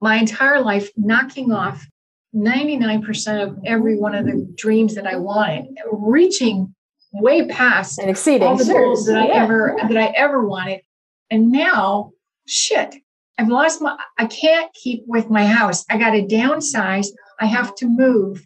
my 0.00 0.16
entire 0.16 0.60
life 0.60 0.90
knocking 0.96 1.52
off 1.52 1.86
99% 2.34 3.42
of 3.42 3.58
every 3.64 3.96
one 3.96 4.14
of 4.14 4.26
the 4.26 4.52
dreams 4.56 4.94
that 4.94 5.06
I 5.06 5.16
wanted, 5.16 5.66
reaching 5.90 6.74
way 7.12 7.46
past 7.46 7.98
and 7.98 8.10
exceeding 8.10 8.46
all 8.46 8.56
the 8.56 8.64
goals 8.64 9.06
that 9.06 9.16
I 9.16 9.28
ever 9.28 9.76
that 9.80 9.96
I 9.96 10.12
ever 10.14 10.46
wanted. 10.46 10.82
And 11.30 11.50
now, 11.50 12.12
shit, 12.46 12.96
I've 13.38 13.48
lost 13.48 13.80
my, 13.80 13.96
I 14.18 14.26
can't 14.26 14.72
keep 14.74 15.04
with 15.06 15.30
my 15.30 15.46
house. 15.46 15.84
I 15.88 15.96
got 15.96 16.10
to 16.10 16.26
downsize. 16.26 17.06
I 17.40 17.46
have 17.46 17.74
to 17.76 17.86
move. 17.86 18.44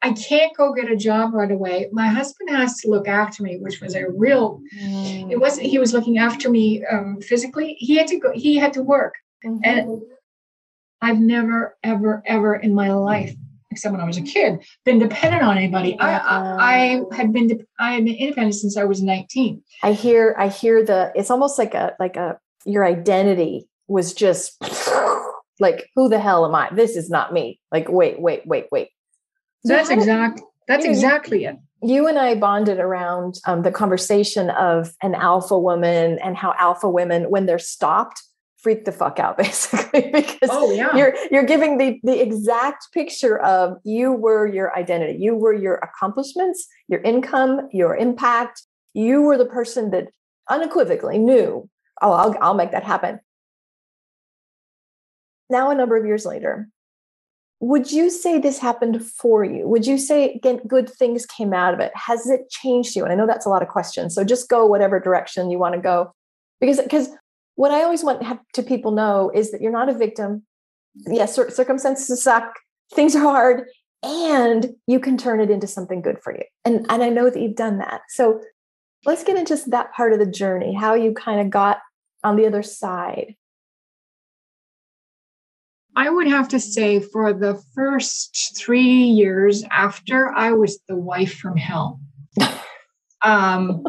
I 0.00 0.12
can't 0.12 0.56
go 0.56 0.72
get 0.72 0.90
a 0.90 0.96
job 0.96 1.34
right 1.34 1.50
away. 1.50 1.88
My 1.90 2.06
husband 2.06 2.50
has 2.50 2.78
to 2.78 2.88
look 2.88 3.08
after 3.08 3.42
me, 3.42 3.58
which 3.58 3.80
was 3.80 3.96
a 3.96 4.08
real, 4.08 4.60
mm. 4.80 5.30
it 5.30 5.40
wasn't, 5.40 5.66
he 5.66 5.80
was 5.80 5.92
looking 5.92 6.18
after 6.18 6.48
me 6.48 6.84
um, 6.86 7.20
physically. 7.20 7.74
He 7.80 7.96
had 7.96 8.06
to 8.08 8.20
go, 8.20 8.32
he 8.32 8.56
had 8.56 8.72
to 8.74 8.82
work. 8.82 9.14
Mm-hmm. 9.44 9.58
And 9.64 10.02
I've 11.02 11.18
never, 11.18 11.76
ever, 11.82 12.22
ever 12.26 12.54
in 12.54 12.74
my 12.74 12.92
life, 12.92 13.34
except 13.72 13.90
when 13.92 14.00
I 14.00 14.06
was 14.06 14.18
a 14.18 14.22
kid, 14.22 14.64
been 14.84 15.00
dependent 15.00 15.42
on 15.42 15.58
anybody. 15.58 15.98
I, 15.98 16.18
I, 16.18 16.56
I 16.58 17.16
had 17.16 17.32
been, 17.32 17.66
I 17.80 17.94
had 17.94 18.04
been 18.04 18.14
independent 18.14 18.54
since 18.54 18.76
I 18.76 18.84
was 18.84 19.02
19. 19.02 19.62
I 19.82 19.92
hear, 19.92 20.36
I 20.38 20.46
hear 20.46 20.84
the, 20.84 21.10
it's 21.16 21.30
almost 21.30 21.58
like 21.58 21.74
a, 21.74 21.96
like 21.98 22.16
a, 22.16 22.38
your 22.64 22.84
identity 22.84 23.66
was 23.88 24.14
just 24.14 24.62
like, 25.60 25.88
who 25.96 26.08
the 26.08 26.18
hell 26.18 26.44
am 26.44 26.54
I? 26.54 26.68
This 26.72 26.96
is 26.96 27.10
not 27.10 27.32
me. 27.32 27.60
Like, 27.72 27.88
wait, 27.88 28.20
wait, 28.20 28.46
wait, 28.46 28.66
wait. 28.70 28.90
So 29.66 29.74
that's 29.74 29.90
exact. 29.90 30.40
That's 30.68 30.84
you 30.84 30.90
know, 30.90 30.96
exactly 30.96 31.44
it. 31.44 31.56
You 31.82 32.06
and 32.06 32.18
I 32.18 32.34
bonded 32.34 32.78
around 32.78 33.36
um, 33.46 33.62
the 33.62 33.70
conversation 33.70 34.50
of 34.50 34.92
an 35.02 35.14
alpha 35.14 35.58
woman 35.58 36.18
and 36.18 36.36
how 36.36 36.54
alpha 36.58 36.88
women, 36.88 37.30
when 37.30 37.46
they're 37.46 37.58
stopped, 37.58 38.22
freak 38.58 38.84
the 38.84 38.92
fuck 38.92 39.18
out 39.18 39.36
basically 39.38 40.10
because 40.12 40.50
oh, 40.50 40.72
yeah. 40.72 40.94
you're 40.96 41.14
you're 41.30 41.44
giving 41.44 41.78
the 41.78 42.00
the 42.02 42.20
exact 42.20 42.88
picture 42.92 43.38
of 43.38 43.78
you 43.84 44.12
were 44.12 44.46
your 44.46 44.76
identity 44.76 45.18
you 45.18 45.34
were 45.34 45.54
your 45.54 45.76
accomplishments 45.76 46.66
your 46.88 47.00
income 47.02 47.68
your 47.72 47.96
impact 47.96 48.62
you 48.94 49.22
were 49.22 49.38
the 49.38 49.46
person 49.46 49.90
that 49.90 50.08
unequivocally 50.50 51.18
knew 51.18 51.68
oh 52.02 52.12
I'll, 52.12 52.36
I'll 52.40 52.54
make 52.54 52.72
that 52.72 52.84
happen 52.84 53.20
now 55.50 55.70
a 55.70 55.74
number 55.74 55.96
of 55.96 56.06
years 56.06 56.24
later 56.24 56.68
would 57.60 57.90
you 57.90 58.08
say 58.08 58.38
this 58.38 58.58
happened 58.58 59.04
for 59.04 59.44
you 59.44 59.66
would 59.66 59.86
you 59.86 59.98
say 59.98 60.32
again 60.32 60.60
good 60.66 60.88
things 60.88 61.26
came 61.26 61.52
out 61.52 61.74
of 61.74 61.80
it 61.80 61.92
has 61.94 62.28
it 62.28 62.48
changed 62.50 62.94
you 62.94 63.02
and 63.02 63.12
i 63.12 63.16
know 63.16 63.26
that's 63.26 63.46
a 63.46 63.48
lot 63.48 63.62
of 63.62 63.68
questions 63.68 64.14
so 64.14 64.22
just 64.24 64.48
go 64.48 64.64
whatever 64.64 65.00
direction 65.00 65.50
you 65.50 65.58
want 65.58 65.74
to 65.74 65.80
go 65.80 66.12
because 66.60 66.80
because 66.80 67.10
what 67.58 67.72
I 67.72 67.82
always 67.82 68.04
want 68.04 68.22
to 68.52 68.62
people 68.62 68.92
know 68.92 69.32
is 69.34 69.50
that 69.50 69.60
you're 69.60 69.72
not 69.72 69.88
a 69.88 69.92
victim. 69.92 70.44
Yes, 71.08 71.34
cir- 71.34 71.50
circumstances 71.50 72.22
suck, 72.22 72.54
things 72.94 73.16
are 73.16 73.20
hard, 73.20 73.64
and 74.00 74.76
you 74.86 75.00
can 75.00 75.18
turn 75.18 75.40
it 75.40 75.50
into 75.50 75.66
something 75.66 76.00
good 76.00 76.20
for 76.22 76.32
you. 76.32 76.44
And 76.64 76.86
and 76.88 77.02
I 77.02 77.08
know 77.08 77.28
that 77.28 77.40
you've 77.40 77.56
done 77.56 77.78
that. 77.78 78.02
So 78.10 78.40
let's 79.04 79.24
get 79.24 79.36
into 79.36 79.58
that 79.70 79.92
part 79.92 80.12
of 80.12 80.20
the 80.20 80.26
journey, 80.26 80.72
how 80.72 80.94
you 80.94 81.12
kind 81.12 81.40
of 81.40 81.50
got 81.50 81.78
on 82.22 82.36
the 82.36 82.46
other 82.46 82.62
side. 82.62 83.34
I 85.98 86.08
would 86.10 86.28
have 86.28 86.46
to 86.50 86.60
say 86.60 87.00
for 87.00 87.32
the 87.32 87.60
first 87.74 88.56
three 88.56 89.02
years 89.22 89.64
after 89.68 90.32
I 90.32 90.52
was 90.52 90.78
the 90.88 90.94
wife 90.94 91.34
from 91.34 91.56
hell. 91.56 91.98
um, 93.22 93.82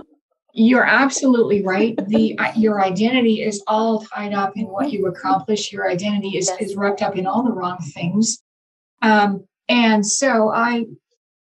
you're 0.52 0.84
absolutely 0.84 1.62
right. 1.62 1.96
The 2.08 2.36
your 2.56 2.82
identity 2.84 3.44
is 3.44 3.62
all 3.68 4.02
tied 4.02 4.34
up 4.34 4.54
in 4.58 4.66
what 4.66 4.92
you 4.92 5.06
accomplish. 5.06 5.72
Your 5.72 5.88
identity 5.88 6.36
is 6.36 6.52
is 6.60 6.76
wrapped 6.76 7.04
up 7.04 7.16
in 7.16 7.28
all 7.28 7.44
the 7.44 7.52
wrong 7.52 7.78
things. 7.94 8.40
Um, 9.04 9.46
and 9.70 10.04
so 10.04 10.50
I 10.50 10.86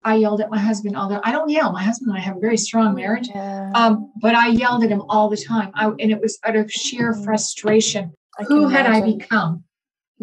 I 0.04 0.16
yelled 0.16 0.42
at 0.42 0.50
my 0.50 0.58
husband 0.58 0.94
all 0.94 1.08
the 1.08 1.26
I 1.26 1.32
don't 1.32 1.48
yell. 1.48 1.72
My 1.72 1.82
husband 1.82 2.10
and 2.10 2.18
I 2.18 2.20
have 2.20 2.36
a 2.36 2.40
very 2.40 2.58
strong 2.58 2.94
marriage. 2.94 3.28
Yeah, 3.28 3.72
Um, 3.74 4.12
but 4.20 4.34
I 4.34 4.48
yelled 4.48 4.84
at 4.84 4.90
him 4.90 5.04
all 5.08 5.30
the 5.30 5.38
time. 5.38 5.70
I, 5.74 5.86
and 5.86 6.10
it 6.12 6.20
was 6.20 6.38
out 6.44 6.56
of 6.56 6.70
sheer 6.70 7.14
Mhm. 7.14 7.24
frustration. 7.24 8.12
Who 8.48 8.68
had 8.68 8.84
I 8.86 8.98
imagine. 8.98 9.18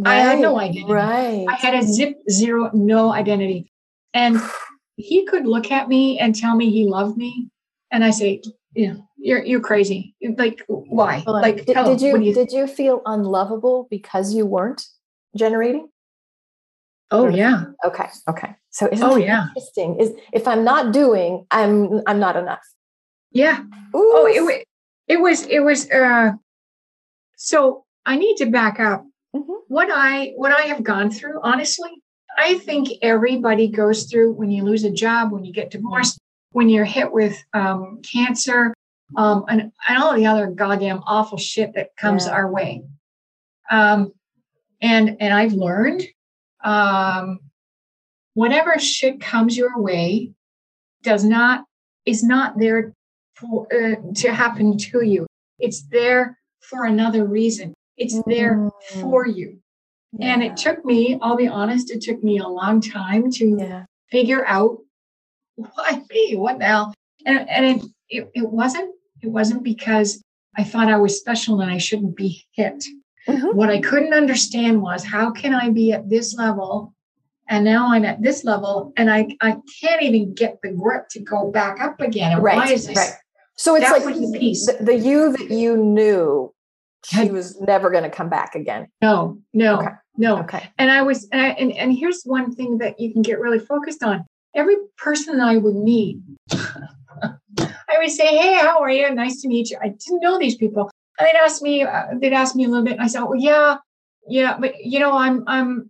Become? 0.03 0.13
I 0.13 0.19
had 0.19 0.39
no 0.39 0.55
Right, 0.55 0.69
identity. 0.69 0.93
Right. 0.93 1.45
I 1.49 1.55
had 1.55 1.73
a 1.75 1.83
zip 1.83 2.17
zero, 2.29 2.69
no 2.73 3.11
identity. 3.11 3.71
And 4.13 4.41
he 4.95 5.25
could 5.25 5.45
look 5.45 5.71
at 5.71 5.87
me 5.87 6.19
and 6.19 6.35
tell 6.35 6.55
me 6.55 6.71
he 6.71 6.85
loved 6.85 7.17
me. 7.17 7.49
And 7.91 8.03
I 8.03 8.11
say, 8.11 8.41
yeah, 8.73 8.95
you're 9.17 9.43
you're 9.43 9.61
crazy. 9.61 10.15
Like, 10.21 10.63
why? 10.67 11.23
Like, 11.25 11.65
did, 11.65 11.75
did 11.75 12.01
you 12.01 12.17
you 12.17 12.33
did 12.33 12.51
you 12.51 12.67
feel 12.67 13.01
unlovable 13.05 13.87
because 13.89 14.33
you 14.33 14.45
weren't 14.45 14.85
generating? 15.35 15.89
Oh 17.11 17.29
yeah. 17.29 17.65
Okay. 17.85 18.07
Okay. 18.27 18.55
So 18.69 18.89
isn't 18.91 19.07
Oh 19.07 19.15
yeah. 19.15 19.47
interesting? 19.49 19.99
Is 19.99 20.13
if 20.33 20.47
I'm 20.47 20.63
not 20.63 20.93
doing, 20.93 21.45
I'm 21.51 22.01
I'm 22.07 22.19
not 22.19 22.35
enough. 22.35 22.63
Yeah. 23.31 23.61
Ooh, 23.95 24.13
Oh, 24.15 24.27
it 24.27 24.41
was 24.43 24.63
it 25.07 25.17
was 25.21 25.45
it 25.47 25.59
was 25.59 25.89
uh 25.89 26.33
so 27.35 27.85
I 28.05 28.17
need 28.17 28.35
to 28.37 28.45
back 28.47 28.79
up. 28.79 29.05
What 29.67 29.89
I 29.91 30.33
what 30.35 30.51
I 30.51 30.63
have 30.63 30.83
gone 30.83 31.11
through, 31.11 31.39
honestly, 31.43 31.89
I 32.37 32.57
think 32.59 32.89
everybody 33.01 33.67
goes 33.67 34.05
through 34.05 34.33
when 34.33 34.51
you 34.51 34.63
lose 34.63 34.83
a 34.83 34.91
job, 34.91 35.31
when 35.31 35.43
you 35.43 35.53
get 35.53 35.71
divorced, 35.71 36.19
when 36.51 36.69
you're 36.69 36.85
hit 36.85 37.11
with 37.11 37.35
um, 37.53 38.01
cancer, 38.09 38.73
um, 39.17 39.45
and, 39.49 39.71
and 39.87 39.97
all 39.97 40.15
the 40.15 40.25
other 40.25 40.47
goddamn 40.47 41.01
awful 41.05 41.37
shit 41.37 41.73
that 41.75 41.95
comes 41.97 42.25
Yeah. 42.25 42.33
our 42.33 42.51
way. 42.51 42.83
Um, 43.69 44.11
and 44.81 45.17
and 45.19 45.33
I've 45.33 45.53
learned 45.53 46.03
um, 46.63 47.39
whatever 48.35 48.77
shit 48.79 49.19
comes 49.19 49.57
your 49.57 49.79
way 49.81 50.31
does 51.03 51.23
not 51.23 51.65
is 52.05 52.23
not 52.23 52.57
there 52.57 52.93
for, 53.35 53.67
uh, 53.73 53.95
to 54.15 54.31
happen 54.33 54.77
to 54.77 55.03
you. 55.03 55.27
It's 55.59 55.83
there 55.89 56.37
for 56.61 56.85
another 56.85 57.25
reason. 57.25 57.73
It's 57.97 58.21
there 58.25 58.55
Mm. 58.55 59.01
for 59.01 59.27
you. 59.27 59.59
And 60.19 60.41
it 60.43 60.55
took 60.57 60.83
me, 60.85 61.17
I'll 61.21 61.35
be 61.35 61.47
honest, 61.47 61.91
it 61.91 62.01
took 62.01 62.23
me 62.23 62.39
a 62.39 62.47
long 62.47 62.79
time 62.81 63.29
to 63.31 63.57
yeah. 63.59 63.85
figure 64.09 64.45
out 64.47 64.77
why 65.55 66.01
me, 66.09 66.35
what 66.35 66.59
the 66.59 66.65
hell. 66.65 66.93
And 67.25 67.49
and 67.49 67.65
it, 67.65 67.85
it 68.09 68.31
it 68.35 68.49
wasn't 68.49 68.93
it 69.21 69.27
wasn't 69.27 69.63
because 69.63 70.21
I 70.57 70.63
thought 70.63 70.87
I 70.89 70.97
was 70.97 71.19
special 71.19 71.61
and 71.61 71.71
I 71.71 71.77
shouldn't 71.77 72.15
be 72.15 72.45
hit. 72.51 72.85
Mhm. 73.27 73.53
What 73.55 73.69
I 73.69 73.79
couldn't 73.81 74.13
understand 74.13 74.81
was 74.81 75.03
how 75.03 75.31
can 75.31 75.53
I 75.53 75.69
be 75.69 75.91
at 75.91 76.09
this 76.09 76.35
level 76.35 76.93
and 77.49 77.65
now 77.65 77.91
I'm 77.93 78.05
at 78.05 78.21
this 78.21 78.43
level 78.43 78.93
and 78.97 79.09
I, 79.11 79.27
I 79.41 79.57
can't 79.81 80.01
even 80.01 80.33
get 80.33 80.57
the 80.61 80.71
grip 80.71 81.09
to 81.11 81.19
go 81.21 81.51
back 81.51 81.79
up 81.81 81.99
again. 82.01 82.33
And 82.33 82.43
why 82.43 82.71
is 82.71 82.87
this? 82.87 82.97
Right. 82.97 83.13
So 83.55 83.75
it's 83.75 83.89
That 83.89 84.05
like 84.05 84.15
the 84.15 84.37
piece. 84.39 84.65
The, 84.67 84.83
the 84.83 84.95
you 84.95 85.31
that 85.33 85.49
you 85.49 85.75
knew 85.77 86.53
she 87.05 87.29
was 87.31 87.59
never 87.61 87.89
going 87.89 88.03
to 88.03 88.09
come 88.09 88.29
back 88.29 88.55
again. 88.55 88.87
No, 89.01 89.37
no, 89.53 89.77
Okay. 89.79 89.91
no. 90.17 90.39
Okay. 90.39 90.69
And 90.77 90.91
I 90.91 91.01
was, 91.03 91.27
and, 91.31 91.41
I, 91.41 91.49
and 91.49 91.71
and 91.73 91.93
here's 91.93 92.23
one 92.23 92.53
thing 92.53 92.77
that 92.79 92.99
you 92.99 93.13
can 93.13 93.21
get 93.21 93.39
really 93.39 93.59
focused 93.59 94.03
on. 94.03 94.25
Every 94.55 94.75
person 94.97 95.37
that 95.37 95.47
I 95.47 95.57
would 95.57 95.75
meet, 95.75 96.17
I 96.51 97.97
would 97.99 98.11
say, 98.11 98.27
"Hey, 98.37 98.53
how 98.55 98.79
are 98.81 98.89
you? 98.91 99.13
Nice 99.13 99.41
to 99.41 99.47
meet 99.47 99.69
you." 99.69 99.77
I 99.81 99.89
didn't 99.89 100.21
know 100.21 100.37
these 100.39 100.55
people. 100.55 100.89
And 101.19 101.27
they'd 101.27 101.37
ask 101.37 101.61
me, 101.61 101.83
uh, 101.83 102.05
they'd 102.21 102.33
ask 102.33 102.55
me 102.55 102.65
a 102.65 102.67
little 102.67 102.83
bit. 102.83 102.93
And 102.93 103.01
I 103.01 103.07
said, 103.07 103.23
"Well, 103.23 103.35
yeah, 103.35 103.77
yeah, 104.27 104.57
but 104.59 104.73
you 104.83 104.99
know, 104.99 105.13
I'm, 105.17 105.43
I'm, 105.47 105.89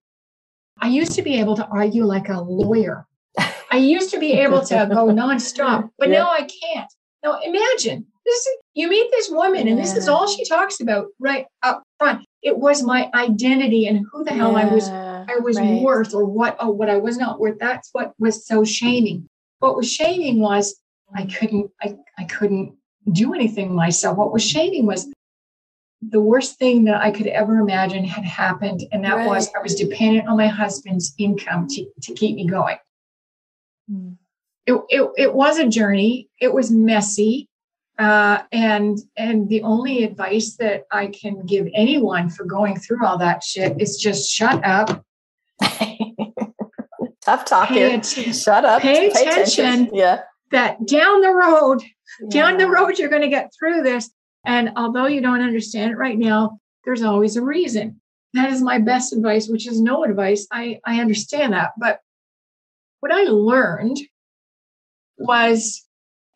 I 0.82 0.88
used 0.88 1.14
to 1.14 1.22
be 1.22 1.40
able 1.40 1.56
to 1.58 1.66
argue 1.68 2.06
like 2.06 2.30
a 2.30 2.40
lawyer. 2.42 3.06
I 3.72 3.78
used 3.78 4.12
to 4.12 4.20
be 4.20 4.34
able 4.34 4.62
to 4.66 4.88
go 4.90 5.08
nonstop, 5.22 5.90
but 5.98 6.10
Yeah. 6.10 6.20
now 6.20 6.32
I 6.32 6.42
can't. 6.64 6.92
Now 7.24 7.40
imagine 7.44 8.06
this: 8.28 8.46
is, 8.46 8.58
you 8.74 8.90
meet 8.90 9.10
this 9.12 9.30
woman, 9.30 9.68
and 9.68 9.80
this 9.80 9.96
is 9.96 10.08
all 10.08 10.28
she 10.28 10.46
talks 10.46 10.82
about 10.82 11.08
right 11.20 11.46
up 11.64 11.84
front. 11.98 12.26
It 12.44 12.58
was 12.58 12.84
my 12.84 13.10
identity 13.14 13.88
and 13.88 14.06
who 14.12 14.24
the 14.24 14.34
hell 14.34 14.56
I 14.56 14.66
was 14.66 14.88
I 14.90 15.38
was 15.42 15.58
right. 15.58 15.82
worth 15.82 16.14
or 16.14 16.26
what 16.26 16.58
oh 16.60 16.70
what 16.70 16.90
I 16.90 16.98
was 16.98 17.18
not 17.18 17.40
worth. 17.40 17.58
That's 17.60 17.90
what 17.94 18.14
was 18.20 18.46
so 18.46 18.64
shaming. 18.64 19.28
What 19.60 19.76
was 19.76 19.92
shaming 19.92 20.40
was 20.40 20.80
I 21.16 21.26
couldn't 21.26 21.72
I, 21.82 21.96
I 22.18 22.26
couldn't 22.26 22.76
do 23.12 23.34
anything 23.34 23.74
myself. 23.74 24.18
What 24.18 24.34
was 24.34 24.44
shaming 24.44 24.86
was 24.86 25.08
the 26.02 26.22
worst 26.22 26.60
thing 26.60 26.84
that 26.86 27.02
I 27.02 27.12
could 27.12 27.28
ever 27.28 27.58
imagine 27.58 28.04
had 28.04 28.24
happened. 28.24 28.84
And 28.92 29.04
that 29.06 29.26
was 29.26 29.50
I 29.58 29.62
was 29.62 29.76
dependent 29.76 30.28
on 30.28 30.38
my 30.38 30.48
husband's 30.48 31.14
income 31.18 31.68
to, 31.70 31.86
to 32.04 32.14
keep 32.14 32.36
me 32.36 32.46
going. 32.46 32.78
Mm. 33.92 34.18
It, 34.66 34.82
it, 34.90 35.12
it 35.18 35.34
was 35.34 35.58
a 35.58 35.68
journey. 35.68 36.30
It 36.40 36.54
was 36.54 36.70
messy. 36.70 37.48
Uh, 37.98 38.44
and 38.52 39.00
and 39.18 39.50
the 39.50 39.64
only 39.64 40.04
advice 40.04 40.56
that 40.58 40.84
I 40.92 41.08
can 41.08 41.46
give 41.46 41.68
anyone 41.74 42.30
for 42.30 42.46
going 42.46 42.78
through 42.80 43.04
all 43.06 43.18
that 43.18 43.44
shit 43.44 43.82
is 43.82 43.98
just 43.98 44.30
shut 44.32 44.64
up, 44.64 45.04
Tough 47.22 47.46
talk 47.46 47.70
pay 47.70 47.84
attention. 47.84 48.32
Shut 48.32 48.64
up. 48.64 48.82
Pay 48.82 49.10
attention. 49.10 49.90
Yeah. 49.94 50.22
that 50.52 50.86
down 50.86 51.22
the 51.22 51.32
road, 51.32 51.84
down 52.30 52.58
the 52.58 52.70
road, 52.70 52.98
you're 52.98 53.10
going 53.10 53.22
to 53.22 53.28
get 53.28 53.52
through 53.58 53.84
this. 53.84 54.10
And 54.46 54.72
although 54.78 55.08
you 55.08 55.20
don't 55.20 55.42
understand 55.42 55.92
it 55.92 55.98
right 55.98 56.18
now, 56.18 56.60
there's 56.86 57.04
always 57.04 57.36
a 57.36 57.42
reason. 57.42 58.00
That 58.34 58.52
is 58.52 58.62
my 58.62 58.80
best 58.80 59.12
advice, 59.12 59.50
which 59.50 59.68
is 59.68 59.82
no 59.82 60.04
advice. 60.04 60.48
I, 60.52 60.80
I 60.86 61.02
understand 61.02 61.54
that. 61.54 61.72
But 61.78 62.00
what 63.02 63.12
I 63.12 63.24
learned 63.24 63.98
was, 65.18 65.84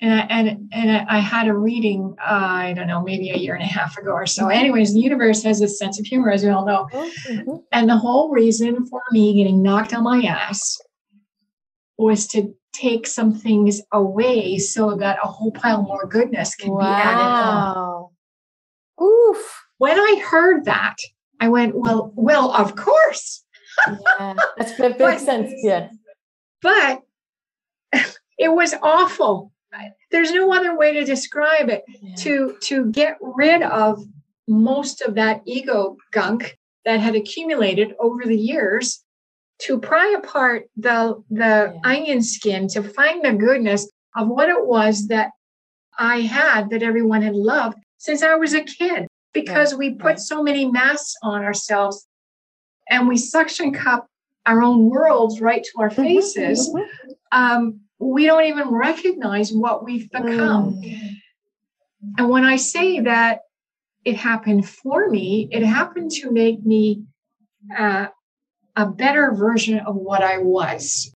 and, 0.02 0.14
I- 0.14 0.26
and, 0.30 0.70
and 0.74 1.08
I 1.10 1.20
had 1.20 1.48
a 1.48 1.54
reading, 1.54 2.16
uh, 2.20 2.24
I 2.32 2.74
don't 2.74 2.88
know, 2.88 3.02
maybe 3.04 3.30
a 3.30 3.38
year 3.38 3.54
and 3.54 3.64
a 3.64 3.68
half 3.68 3.98
ago 3.98 4.12
or 4.12 4.26
so. 4.26 4.48
Anyways, 4.48 4.94
the 4.94 5.00
universe 5.00 5.44
has 5.44 5.60
this 5.60 5.78
sense 5.78 6.00
of 6.00 6.06
humor, 6.06 6.32
as 6.32 6.44
we 6.44 6.50
all 6.50 6.66
know. 6.66 6.88
Mhm. 6.94 7.64
And 7.72 7.88
the 7.90 7.98
whole 7.98 8.30
reason 8.32 8.86
for 8.88 9.02
me 9.12 9.34
getting 9.36 9.62
knocked 9.62 9.94
on 9.94 10.04
my 10.04 10.22
ass 10.24 10.78
was 11.98 12.26
to 12.28 12.54
take 12.74 13.06
some 13.06 13.34
things 13.34 13.82
away 13.92 14.58
so 14.58 14.96
that 14.96 15.18
a 15.24 15.28
whole 15.28 15.52
pile 15.52 15.84
more 15.84 16.08
goodness 16.08 16.56
can 16.56 16.76
be 16.78 16.84
added. 16.86 17.18
Wow. 17.22 18.12
Oof. 19.02 19.64
When 19.78 20.00
I 20.00 20.24
heard 20.26 20.66
that, 20.66 20.96
I 21.40 21.50
went, 21.50 21.76
well, 21.76 22.12
well, 22.16 22.52
of 22.54 22.76
course. 22.76 23.44
Yeah. 23.88 24.36
That's, 24.58 24.78
that 24.78 25.00
makes 25.00 25.26
sense. 25.26 25.52
Yeah. 25.64 25.90
But 26.62 27.02
it 28.38 28.50
was 28.54 28.76
awful. 28.84 29.52
There's 30.12 30.32
no 30.32 30.52
other 30.54 30.78
way 30.78 30.94
to 30.94 31.06
describe 31.06 31.70
it. 31.70 31.84
Yeah. 32.02 32.16
To 32.16 32.58
to 32.62 32.92
get 32.92 33.18
rid 33.22 33.62
of 33.64 34.04
most 34.48 35.02
of 35.02 35.16
that 35.16 35.42
ego 35.46 35.98
gunk 36.12 36.58
that 36.86 37.00
had 37.00 37.16
accumulated 37.16 37.94
over 38.00 38.24
the 38.26 38.38
years 38.38 39.04
to 39.60 39.80
pry 39.80 40.16
apart 40.18 40.66
the 40.76 41.22
the 41.30 41.74
Yeah. 41.74 41.80
onion 41.84 42.22
skin 42.22 42.68
to 42.70 42.84
find 42.84 43.24
the 43.24 43.34
goodness 43.34 43.90
of 44.16 44.28
what 44.28 44.50
it 44.50 44.66
was 44.66 45.08
that 45.08 45.32
I 45.98 46.22
had 46.22 46.70
that 46.72 46.84
everyone 46.84 47.22
had 47.22 47.36
loved 47.36 47.78
since 47.98 48.24
I 48.24 48.36
was 48.36 48.54
a 48.54 48.62
kid 48.64 49.08
because 49.34 49.76
we 49.76 49.92
put 49.92 50.04
right. 50.06 50.20
so 50.20 50.42
many 50.44 50.66
masks 50.70 51.16
on 51.24 51.44
ourselves 51.44 52.08
and 52.90 53.08
we 53.08 53.16
suction 53.18 53.72
cup 53.72 54.08
our 54.48 54.62
own 54.64 54.90
worlds 54.90 55.40
right 55.40 55.64
to 55.64 55.72
our 55.80 55.90
Mhm, 55.92 55.96
faces 55.96 56.74
mhm. 56.74 56.86
um, 57.32 57.80
we 58.02 58.26
don't 58.26 58.46
even 58.46 58.68
recognize 58.70 59.54
what 59.54 59.84
we've 59.86 60.10
become 60.12 60.74
Mm. 60.82 61.18
and 62.18 62.30
when 62.30 62.44
I 62.44 62.56
say 62.56 63.00
that 63.02 63.42
it 64.04 64.16
happened 64.16 64.68
for 64.68 65.08
me, 65.10 65.48
it 65.52 65.62
happened 65.64 66.10
to 66.20 66.32
make 66.32 66.66
me 66.66 67.04
uh, 67.78 68.08
a 68.76 68.86
better 68.88 69.32
version 69.34 69.80
of 69.80 69.96
what 69.96 70.24
I 70.24 70.40
was. 70.40 71.14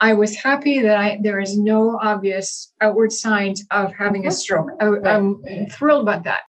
I 0.00 0.14
was 0.14 0.36
happy 0.36 0.80
that 0.82 0.96
I 0.96 1.18
there 1.20 1.40
is 1.40 1.58
no 1.58 1.98
obvious 2.00 2.72
outward 2.80 3.12
signs 3.12 3.64
of 3.70 3.92
having 3.92 4.26
a 4.26 4.28
Mhm. 4.30 4.32
stroke. 4.32 4.70
I, 4.80 4.86
I'm 5.14 5.42
thrilled 5.68 6.02
about 6.02 6.24
that. 6.24 6.42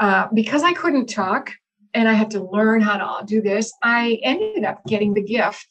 uh, 0.00 0.26
because 0.34 0.62
I 0.64 0.72
couldn't 0.72 1.06
talk 1.06 1.52
and 1.94 2.08
I 2.08 2.14
had 2.14 2.30
to 2.32 2.42
learn 2.42 2.80
how 2.80 2.96
to 2.98 3.26
do 3.26 3.40
this, 3.40 3.72
I 3.84 4.18
ended 4.24 4.64
up 4.64 4.84
getting 4.86 5.14
the 5.14 5.22
gift 5.22 5.70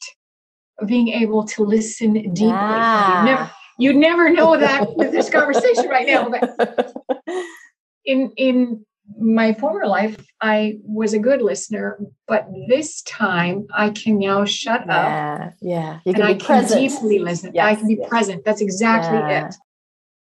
being 0.86 1.08
able 1.08 1.44
to 1.44 1.64
listen 1.64 2.14
deeply. 2.14 2.50
Ah. 2.52 3.18
You'd 3.18 3.26
never, 3.30 3.50
you'd 3.78 3.96
never 3.96 4.30
know 4.30 4.56
that 4.66 4.96
with 4.96 5.12
this 5.12 5.30
conversation 5.30 5.88
right 5.88 6.06
now, 6.06 6.28
but 6.28 6.94
in 8.04 8.32
in 8.36 8.84
my 9.18 9.52
former 9.54 9.86
life, 9.86 10.16
I 10.40 10.78
was 10.84 11.12
a 11.12 11.18
good 11.18 11.42
listener, 11.42 11.98
but 12.26 12.46
this 12.68 13.02
time 13.02 13.66
I 13.74 13.90
can 13.90 14.18
now 14.18 14.44
shut 14.44 14.82
up 14.82 14.88
yeah, 14.88 15.50
yeah. 15.60 15.94
You 16.04 16.12
and 16.12 16.16
can 16.16 16.24
I 16.24 16.32
be 16.34 16.40
can 16.40 16.62
present. 16.62 16.80
deeply 16.80 17.18
listen. 17.18 17.58
I 17.58 17.74
can 17.74 17.88
be 17.88 17.98
yes. 18.00 18.08
present. 18.08 18.44
That's 18.44 18.60
exactly 18.60 19.18
Yeah. 19.18 19.48
it. 19.48 19.54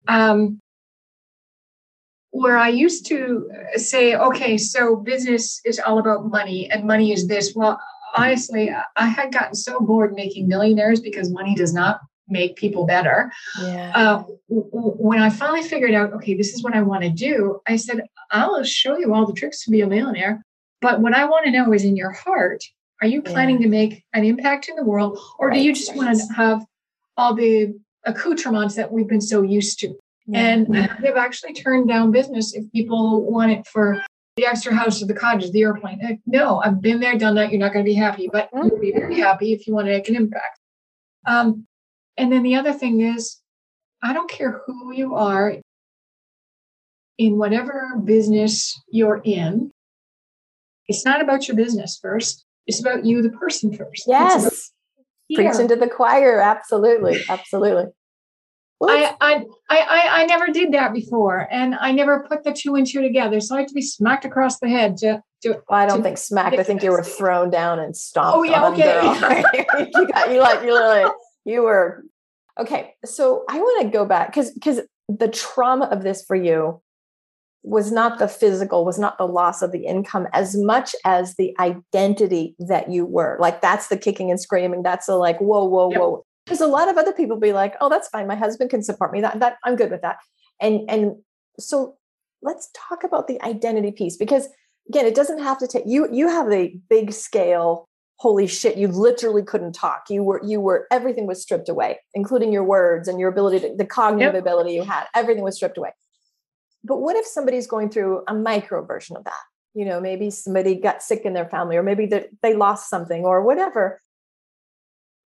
Um, 0.09 0.61
where 2.31 2.57
I 2.57 2.69
used 2.71 3.07
to 3.07 3.51
say, 3.77 4.17
okay, 4.17 4.57
so 4.57 4.97
business 4.97 5.61
is 5.65 5.79
all 5.79 5.99
about 5.99 6.31
money 6.31 6.69
and 6.71 6.85
money 6.85 7.13
is 7.13 7.29
this. 7.29 7.53
Well, 7.55 7.79
honestly, 8.15 8.71
I- 8.97 9.07
had 9.07 9.33
gotten 9.33 9.55
so 9.55 9.81
bored 9.81 10.15
making 10.15 10.49
millionaires 10.49 11.01
because 11.01 11.31
money 11.31 11.55
does 11.55 11.73
not 11.75 12.01
make 12.29 12.57
people 12.57 12.87
better. 12.87 13.31
Yeah. 13.61 13.93
Uh, 13.95 14.23
when 14.49 15.21
I 15.21 15.29
finally 15.29 15.63
figured 15.63 15.93
out, 15.93 16.13
okay, 16.15 16.35
this 16.35 16.55
is 16.55 16.63
what 16.63 16.75
I 16.75 16.83
want 16.83 17.03
to 17.03 17.11
do, 17.11 17.61
I 17.67 17.77
said, 17.77 18.07
I'll 18.31 18.63
show 18.65 18.97
you 18.97 19.13
all 19.13 19.27
the 19.27 19.33
tricks 19.33 19.65
to 19.65 19.71
be 19.71 19.81
a 19.83 19.87
millionaire. 19.87 20.43
But 20.81 21.01
what 21.01 21.15
I 21.15 21.25
want 21.27 21.45
to 21.47 21.51
know 21.51 21.73
is 21.73 21.85
in 21.85 21.97
your 21.97 22.11
heart, 22.13 22.65
are 23.01 23.07
you 23.07 23.21
planning 23.23 23.61
to 23.63 23.69
make 23.69 24.05
an 24.15 24.25
impact 24.25 24.69
in 24.69 24.77
the 24.77 24.85
world 24.85 25.19
or 25.39 25.51
do 25.51 25.61
you 25.61 25.75
just 25.75 25.95
want 25.97 26.17
to 26.17 26.35
have 26.35 26.65
all 27.17 27.35
the 27.35 27.75
accoutrements 28.05 28.77
that 28.77 28.91
we've 28.93 29.09
been 29.09 29.21
so 29.21 29.43
used 29.43 29.79
to? 29.81 29.95
And 30.33 30.77
I've 30.77 31.17
actually 31.17 31.53
turned 31.53 31.89
down 31.89 32.13
business 32.13 32.55
if 32.55 32.71
people 32.73 33.23
want 33.31 33.51
it 33.53 33.67
for 33.67 34.03
the 34.37 34.47
extra 34.47 34.75
house 34.75 35.03
or 35.03 35.07
the 35.07 35.15
cottage, 35.15 35.51
the 35.51 35.61
airplane. 35.63 36.01
Heck, 36.01 36.19
no, 36.27 36.61
I've 36.65 36.81
been 36.81 37.01
there, 37.01 37.19
done 37.19 37.35
that. 37.35 37.51
You're 37.51 37.61
not 37.61 37.73
going 37.73 37.85
to 37.85 37.89
be 37.89 37.95
happy, 37.95 38.29
but 38.33 38.51
Mm. 38.53 38.71
you'll 38.71 38.81
be 38.81 38.93
very 38.93 39.19
happy 39.19 39.53
if 39.53 39.67
you 39.67 39.75
want 39.75 39.87
to 39.87 39.93
make 39.93 40.09
an 40.09 40.17
impact. 40.17 40.59
Um, 41.27 41.67
and 42.17 42.33
then 42.33 42.43
the 42.43 42.55
other 42.57 42.73
thing 42.73 43.01
is, 43.03 43.41
I 44.03 44.13
don't 44.13 44.31
care 44.31 44.63
who 44.67 44.93
you 44.93 45.15
are 45.15 45.57
in 47.19 47.39
whatever 47.39 47.93
business 48.03 48.81
you're 48.91 49.21
in. 49.25 49.71
It's 50.89 51.05
not 51.05 51.21
about 51.21 51.47
your 51.47 51.57
business 51.57 51.99
first. 52.01 52.45
It's 52.67 52.81
about 52.81 53.05
you, 53.05 53.23
the 53.23 53.31
person 53.31 53.73
first. 53.73 54.05
Yes. 54.07 54.73
here. 55.29 55.51
Preaching 55.51 55.69
to 55.69 55.77
the 55.77 55.89
choir. 55.89 56.41
Absolutely. 56.41 57.21
Absolutely. 57.29 57.85
I, 58.91 59.15
I, 59.21 59.45
I, 59.69 60.09
I, 60.23 60.27
never 60.27 60.49
did 60.49 60.73
that 60.73 60.93
before, 60.93 61.49
and 61.51 61.75
I 61.75 61.93
never 61.93 62.27
put 62.29 62.45
the 62.45 62.53
two 62.53 62.75
and 62.75 62.87
two 62.87 63.03
together. 63.03 63.41
So 63.41 63.55
I 63.55 63.61
had 63.61 63.69
to 63.69 63.75
be 63.75 63.83
smacked 63.83 64.25
across 64.25 64.59
the 64.59 64.69
head 64.69 64.97
to, 64.99 65.23
to 65.43 65.63
Well, 65.69 65.81
I 65.81 65.87
don't 65.87 65.99
to 65.99 66.03
think 66.03 66.19
smacked. 66.19 66.59
I 66.59 66.63
think 66.63 66.83
you 66.83 66.91
were 66.91 67.03
thrown 67.03 67.51
down 67.51 67.79
and 67.79 67.97
stomped. 67.97 68.37
Oh, 68.37 68.43
yeah, 68.43 68.65
on, 68.65 68.73
okay. 68.75 69.67
you 69.95 70.07
got 70.09 70.31
you 70.31 70.41
like 70.41 70.65
you 70.65 70.73
literally 70.73 71.13
you 71.45 71.63
were 71.63 72.05
okay. 72.59 72.95
So 73.05 73.45
I 73.49 73.59
want 73.59 73.83
to 73.83 73.91
go 73.91 74.05
back 74.05 74.29
because 74.29 74.51
because 74.53 74.81
the 75.09 75.29
trauma 75.29 75.87
of 75.87 76.03
this 76.03 76.25
for 76.25 76.37
you 76.37 76.81
was 77.65 77.93
not 77.93 78.19
the 78.19 78.27
physical, 78.27 78.85
was 78.85 78.99
not 78.99 79.19
the 79.19 79.27
loss 79.27 79.63
of 79.63 79.71
the 79.71 79.87
income 79.87 80.27
as 80.33 80.57
much 80.57 80.97
as 81.05 81.37
the 81.37 81.55
identity 81.61 82.57
that 82.59 82.91
you 82.91 83.07
were. 83.07 83.37
Like 83.41 83.61
that's 83.61 83.89
the 83.89 83.97
kicking 83.97 84.31
and 84.31 84.41
screaming. 84.41 84.83
That's 84.83 85.07
the 85.07 85.15
like 85.17 85.39
whoa 85.39 85.65
whoa 85.65 85.91
Yep. 85.91 86.01
whoa. 86.01 86.25
Because 86.45 86.61
a 86.61 86.67
lot 86.67 86.89
of 86.89 86.97
other 86.97 87.13
people 87.13 87.39
be 87.39 87.53
like, 87.53 87.75
oh, 87.81 87.89
that's 87.89 88.09
fine. 88.09 88.27
My 88.27 88.35
husband 88.35 88.71
can 88.71 88.83
support 88.83 89.13
me. 89.13 89.21
That 89.21 89.39
that 89.41 89.59
I'm 89.65 89.77
good 89.77 89.91
with 89.91 90.03
that. 90.03 90.19
And 90.61 90.89
and 90.89 91.17
so 91.59 91.97
let's 92.43 92.71
talk 92.75 93.05
about 93.05 93.29
the 93.29 93.41
identity 93.43 93.93
piece 93.93 94.17
because 94.17 94.49
again 94.89 95.07
it 95.07 95.15
doesn't 95.15 95.39
have 95.39 95.59
to 95.59 95.67
take 95.67 95.85
you 95.87 96.09
you 96.13 96.29
have 96.29 96.51
a 96.51 96.77
big 96.91 97.13
scale 97.13 97.89
holy 98.17 98.47
shit 98.47 98.77
you 98.77 98.89
literally 98.89 99.43
couldn't 99.43 99.73
talk 99.73 100.05
you 100.11 100.23
were 100.23 100.41
you 100.45 100.61
were 100.61 100.87
everything 100.91 101.27
was 101.27 101.41
stripped 101.41 101.69
away 101.69 101.99
including 102.15 102.53
your 102.53 102.65
words 102.65 103.09
and 103.09 103.19
your 103.21 103.29
ability 103.29 103.61
to 103.61 103.75
the 103.77 103.85
cognitive 103.85 104.35
Yep. 104.35 104.43
ability 104.43 104.73
you 104.75 104.83
had 104.83 105.05
everything 105.15 105.45
was 105.45 105.57
stripped 105.57 105.79
away 105.79 105.91
but 106.85 106.99
what 106.99 107.17
if 107.17 107.27
somebody's 107.27 107.67
going 107.67 107.91
through 107.91 108.23
a 108.29 108.35
micro 108.35 108.85
version 108.85 109.17
of 109.17 109.25
that 109.25 109.43
you 109.75 109.85
know 109.85 110.01
maybe 110.01 110.31
somebody 110.31 110.75
got 110.75 111.03
sick 111.03 111.23
in 111.25 111.33
their 111.33 111.49
family 111.49 111.77
or 111.77 111.83
maybe 111.83 112.07
that 112.07 112.29
they 112.43 112.55
lost 112.55 112.89
something 112.91 113.25
or 113.25 113.43
whatever 113.43 114.01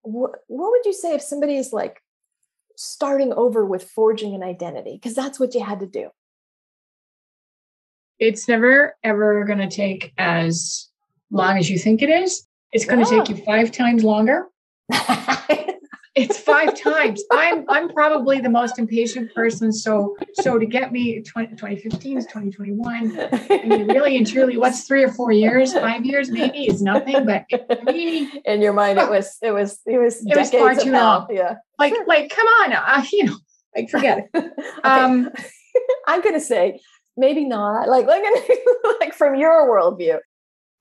what, 0.04 0.32
what 0.48 0.72
would 0.72 0.86
you 0.86 0.94
say 0.94 1.14
if 1.14 1.22
somebody 1.22 1.58
is 1.58 1.74
like 1.74 2.02
starting 2.76 3.34
over 3.34 3.66
with 3.66 3.84
forging 3.84 4.36
an 4.36 4.44
identity 4.44 4.94
because 4.94 5.16
that's 5.16 5.40
what 5.40 5.54
you 5.54 5.64
had 5.64 5.80
to 5.80 5.88
do 5.88 6.10
it's 8.20 8.48
never 8.48 8.96
ever 9.04 9.44
going 9.44 9.60
to 9.60 9.70
take 9.70 10.14
as 10.18 10.90
long 11.32 11.58
as 11.58 11.70
you 11.70 11.78
think 11.78 12.02
it 12.02 12.10
is. 12.10 12.48
It's 12.72 12.86
going 12.86 13.04
to 13.04 13.12
Yeah. 13.16 13.24
take 13.24 13.38
you 13.38 13.44
five 13.44 13.72
times 13.72 14.04
longer. 14.04 14.48
It's 16.16 16.38
five 16.38 16.78
times. 16.80 17.24
I'm 17.32 17.66
I'm 17.70 17.90
probably 17.90 18.40
the 18.40 18.50
most 18.50 18.78
impatient 18.78 19.34
person. 19.34 19.72
So 19.74 20.16
so 20.34 20.60
to 20.60 20.66
get 20.66 20.92
me 20.92 21.22
20, 21.22 21.56
2015 21.56 22.18
is 22.20 22.26
2021. 22.28 23.18
I 23.20 23.64
mean, 23.66 23.88
really 23.88 24.18
and 24.18 24.28
truly, 24.28 24.58
what's 24.58 24.84
three 24.88 25.04
or 25.04 25.12
four 25.12 25.32
years, 25.32 25.74
five 25.74 26.06
years 26.06 26.30
maybe 26.30 26.68
is 26.68 26.82
nothing. 26.84 27.26
But 27.26 27.46
me, 27.86 28.30
in 28.46 28.62
your 28.62 28.74
mind 28.74 29.00
it 29.00 29.10
was 29.10 29.38
it 29.42 29.52
was 29.52 29.80
it 29.88 29.98
was 29.98 30.24
It 30.26 30.38
was 30.38 30.52
far 30.52 30.76
too 30.76 30.92
long. 30.92 31.28
yeah 31.32 31.56
like 31.80 31.94
Sure. 31.96 32.06
like 32.06 32.30
come 32.30 32.46
on, 32.48 32.74
uh, 32.74 33.04
you 33.12 33.24
know, 33.26 33.38
like 33.76 33.90
forget 33.90 34.20
it. 34.20 34.30
Okay. 34.36 34.50
Um, 34.84 35.32
i'm 36.08 36.22
gonna 36.22 36.40
say 36.40 36.80
maybe 37.18 37.44
not 37.46 37.90
like 37.90 38.06
like, 38.06 38.22
like 39.00 39.14
from 39.14 39.36
your 39.36 39.68
worldview 39.68 40.20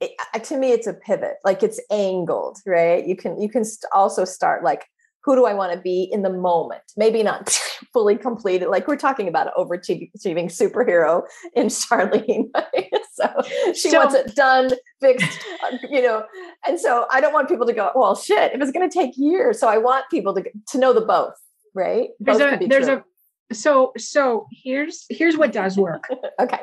it, 0.01 0.11
uh, 0.35 0.39
to 0.41 0.57
me 0.59 0.73
it's 0.73 0.87
a 0.87 0.93
pivot 0.93 1.37
like 1.45 1.63
it's 1.63 1.81
angled 1.91 2.59
right 2.67 3.07
you 3.07 3.17
can 3.17 3.41
you 3.41 3.49
can 3.49 3.65
st- 3.65 3.91
also 3.95 4.27
start 4.27 4.63
like 4.63 4.85
who 5.25 5.35
do 5.37 5.45
i 5.45 5.55
want 5.55 5.73
to 5.73 5.79
be 5.81 6.09
in 6.13 6.23
the 6.23 6.31
moment 6.31 6.83
maybe 6.97 7.23
not 7.23 7.49
fully 7.93 8.17
completed 8.17 8.69
like 8.69 8.87
we're 8.87 8.97
talking 8.97 9.29
about 9.29 9.53
overachieving 9.55 10.11
superhero 10.51 11.23
in 11.55 11.67
charlene 11.67 12.49
so 13.13 13.29
she 13.75 13.91
So- 13.91 13.99
wants 13.99 14.15
it 14.15 14.35
done 14.35 14.71
fixed 15.01 15.39
uh, 15.65 15.77
you 15.91 16.03
know 16.03 16.25
and 16.67 16.79
so 16.79 17.07
i 17.11 17.21
don't 17.21 17.33
want 17.33 17.49
people 17.49 17.67
to 17.67 17.73
go 17.73 17.91
well 17.95 18.15
shit 18.15 18.53
it 18.53 18.59
was 18.61 18.71
going 18.71 18.89
to 18.89 18.93
take 18.93 19.13
years 19.17 19.59
so 19.61 19.69
i 19.69 19.79
want 19.79 20.05
people 20.11 20.35
to 20.35 20.45
to 20.69 20.79
know 20.79 20.93
the 20.93 21.01
both 21.03 21.35
right 21.75 22.11
there's 22.21 22.39
both 22.39 22.61
a 22.63 22.67
there's 22.67 22.87
true. 22.87 23.03
a 23.51 23.55
so 23.55 23.93
so 23.99 24.47
here's 24.51 25.05
here's 25.11 25.37
what 25.37 25.53
does 25.53 25.77
work. 25.77 26.09
okay 26.41 26.61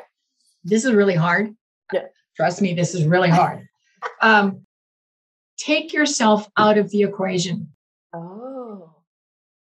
this 0.64 0.84
is 0.84 0.92
really 0.92 1.14
hard. 1.14 1.54
Yeah. 1.92 2.04
Trust 2.36 2.60
me, 2.60 2.74
this 2.74 2.94
is 2.94 3.06
really 3.06 3.30
hard. 3.30 3.66
um, 4.20 4.66
take 5.56 5.92
yourself 5.92 6.48
out 6.56 6.78
of 6.78 6.90
the 6.90 7.02
equation. 7.02 7.68
Oh 8.12 8.94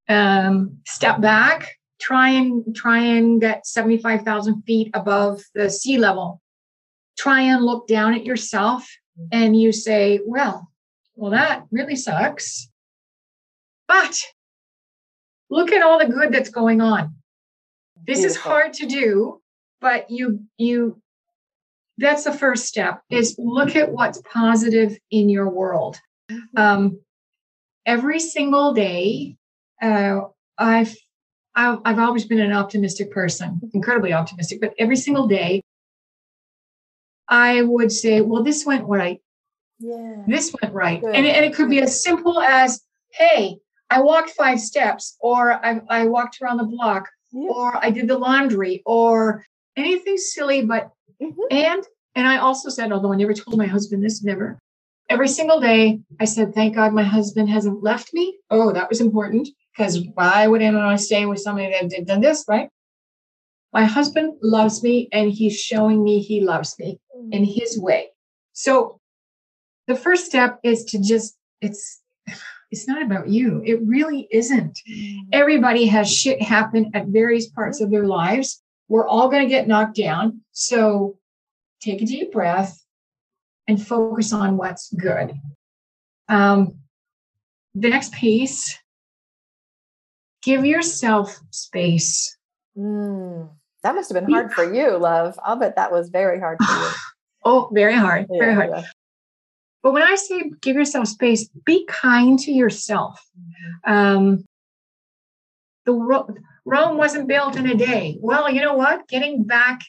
Um, 0.08 0.78
step 0.86 1.20
back. 1.20 1.78
Try 2.00 2.30
and 2.30 2.74
try 2.74 2.98
and 2.98 3.40
get 3.40 3.66
seventy 3.66 3.98
five 3.98 4.22
thousand 4.22 4.62
feet 4.62 4.90
above 4.94 5.42
the 5.54 5.70
sea 5.70 5.98
level. 5.98 6.40
Try 7.16 7.42
and 7.42 7.64
look 7.64 7.86
down 7.86 8.14
at 8.14 8.24
yourself, 8.24 8.88
and 9.30 9.58
you 9.58 9.70
say, 9.70 10.20
"Well, 10.26 10.68
well, 11.14 11.30
that 11.30 11.64
really 11.70 11.94
sucks." 11.94 12.68
But 13.86 14.20
look 15.50 15.70
at 15.70 15.82
all 15.82 15.98
the 15.98 16.12
good 16.12 16.32
that's 16.32 16.50
going 16.50 16.80
on. 16.80 17.14
This 18.06 18.24
is 18.24 18.36
hard 18.36 18.72
to 18.74 18.86
do, 18.86 19.40
but 19.80 20.10
you 20.10 20.40
you 20.58 21.00
that's 21.98 22.24
the 22.24 22.32
first 22.32 22.66
step 22.66 23.02
is 23.10 23.36
look 23.38 23.76
at 23.76 23.92
what's 23.92 24.20
positive 24.22 24.98
in 25.10 25.28
your 25.28 25.48
world. 25.48 26.00
Um, 26.56 26.98
every 27.86 28.18
single 28.20 28.72
day, 28.72 29.36
uh, 29.80 30.20
I've, 30.58 30.94
I've 31.54 31.78
I've 31.84 31.98
always 31.98 32.24
been 32.24 32.40
an 32.40 32.52
optimistic 32.52 33.10
person, 33.10 33.60
incredibly 33.74 34.12
optimistic. 34.12 34.60
But 34.60 34.74
every 34.78 34.96
single 34.96 35.26
day, 35.26 35.62
I 37.28 37.62
would 37.62 37.92
say, 37.92 38.20
"Well, 38.20 38.42
this 38.42 38.64
went 38.64 38.84
right. 38.86 39.20
yeah 39.78 40.22
This 40.26 40.54
went 40.60 40.74
right," 40.74 41.00
Good. 41.00 41.14
and, 41.14 41.26
and 41.26 41.44
it 41.44 41.54
could 41.54 41.68
be 41.70 41.80
as 41.80 42.02
simple 42.02 42.40
as, 42.40 42.82
"Hey, 43.12 43.58
I 43.90 44.00
walked 44.00 44.30
five 44.30 44.60
steps," 44.60 45.16
or 45.20 45.52
"I 45.64 45.80
I 45.88 46.06
walked 46.06 46.40
around 46.40 46.58
the 46.58 46.64
block," 46.64 47.08
Yeah. 47.32 47.48
or 47.50 47.84
"I 47.84 47.90
did 47.90 48.08
the 48.08 48.18
laundry," 48.18 48.82
or 48.86 49.44
anything 49.76 50.16
silly, 50.16 50.64
but 50.64 50.90
Mhm. 51.20 51.34
and 51.50 51.86
and 52.14 52.26
I 52.26 52.38
also 52.38 52.68
said, 52.68 52.92
although 52.92 53.12
I 53.12 53.16
never 53.16 53.32
told 53.34 53.56
my 53.56 53.66
husband 53.66 54.04
this, 54.04 54.22
never. 54.22 54.58
Every 55.08 55.28
single 55.28 55.60
day, 55.60 56.00
I 56.20 56.24
said, 56.24 56.54
"Thank 56.54 56.74
God 56.74 56.92
my 56.92 57.02
husband 57.02 57.50
hasn't 57.50 57.82
left 57.82 58.14
me." 58.14 58.38
Oh, 58.50 58.72
that 58.72 58.88
was 58.88 59.00
important 59.00 59.48
because 59.76 60.06
why 60.14 60.46
would 60.46 60.62
anyone 60.62 60.98
stay 60.98 61.26
with 61.26 61.40
somebody 61.40 61.70
that 61.70 61.90
did 61.90 62.06
done 62.06 62.20
this, 62.20 62.44
right? 62.48 62.68
My 63.72 63.84
husband 63.84 64.34
loves 64.42 64.82
me, 64.82 65.08
and 65.12 65.30
he's 65.30 65.58
showing 65.58 66.02
me 66.04 66.20
he 66.20 66.40
loves 66.40 66.78
me 66.78 67.00
mm. 67.16 67.32
in 67.32 67.44
his 67.44 67.78
way. 67.78 68.08
So, 68.52 69.00
the 69.86 69.96
first 69.96 70.26
step 70.26 70.60
is 70.62 70.84
to 70.86 71.00
just 71.00 71.36
it's 71.60 72.00
it's 72.70 72.88
not 72.88 73.02
about 73.02 73.28
you. 73.28 73.62
It 73.64 73.80
really 73.84 74.28
isn't 74.30 74.80
mm. 74.90 75.18
everybody 75.32 75.86
has 75.86 76.10
shit 76.12 76.42
happen 76.42 76.90
at 76.94 77.06
various 77.08 77.48
parts 77.48 77.80
mm. 77.80 77.84
of 77.84 77.90
their 77.90 78.06
lives. 78.06 78.62
We're 78.88 79.08
all 79.08 79.30
going 79.30 79.44
to 79.44 79.48
get 79.48 79.68
knocked 79.68 79.96
down. 79.96 80.40
So 80.52 81.18
take 81.80 82.02
a 82.02 82.06
deep 82.06 82.32
breath, 82.32 82.81
and 83.72 83.86
focus 83.86 84.32
on 84.34 84.58
what's 84.58 84.92
good. 84.92 85.32
Um, 86.28 86.76
the 87.74 87.88
next 87.88 88.12
piece 88.12 88.78
give 90.42 90.66
yourself 90.66 91.40
space. 91.50 92.36
Mm, 92.76 93.48
that 93.82 93.94
must 93.94 94.12
have 94.12 94.22
been 94.22 94.30
hard 94.30 94.52
for 94.52 94.72
you, 94.72 94.98
love. 94.98 95.38
I'll 95.42 95.56
bet 95.56 95.76
that 95.76 95.90
was 95.90 96.10
very 96.10 96.38
hard 96.38 96.58
for 96.62 96.72
you. 96.72 96.88
oh, 97.44 97.70
very 97.72 97.94
hard, 97.94 98.26
Yeah, 98.30 98.38
very 98.40 98.54
hard. 98.54 98.70
yeah. 98.74 98.82
But 99.82 99.92
when 99.92 100.02
I 100.02 100.16
say 100.16 100.50
give 100.60 100.76
yourself 100.76 101.08
space, 101.08 101.48
be 101.64 101.86
kind 101.86 102.38
to 102.40 102.52
yourself. 102.52 103.24
Um, 103.84 104.44
the 105.86 105.92
Ro- 105.92 106.34
Rome 106.64 106.98
wasn't 106.98 107.26
built 107.26 107.56
in 107.56 107.66
a 107.66 107.74
day. 107.74 108.16
Well, 108.20 108.50
you 108.52 108.60
know 108.60 108.74
what? 108.74 109.08
Getting 109.08 109.44
back 109.44 109.80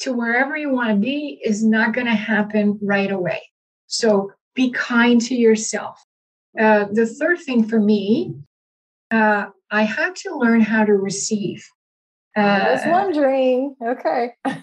to 0.00 0.12
wherever 0.12 0.56
you 0.56 0.70
want 0.70 0.90
to 0.90 0.96
be 0.96 1.40
is 1.44 1.64
not 1.64 1.94
going 1.94 2.06
to 2.06 2.14
happen 2.14 2.78
right 2.82 3.10
away. 3.10 3.42
So 3.86 4.32
be 4.54 4.70
kind 4.70 5.20
to 5.22 5.34
yourself. 5.34 6.02
Uh, 6.58 6.86
the 6.92 7.06
third 7.06 7.40
thing 7.40 7.66
for 7.68 7.80
me, 7.80 8.34
uh, 9.10 9.46
I 9.70 9.82
had 9.82 10.16
to 10.16 10.36
learn 10.36 10.60
how 10.60 10.84
to 10.84 10.92
receive. 10.92 11.66
I 12.36 12.72
was 12.72 12.80
Uh, 12.84 12.90
wondering. 12.90 13.76
Okay. 13.84 14.32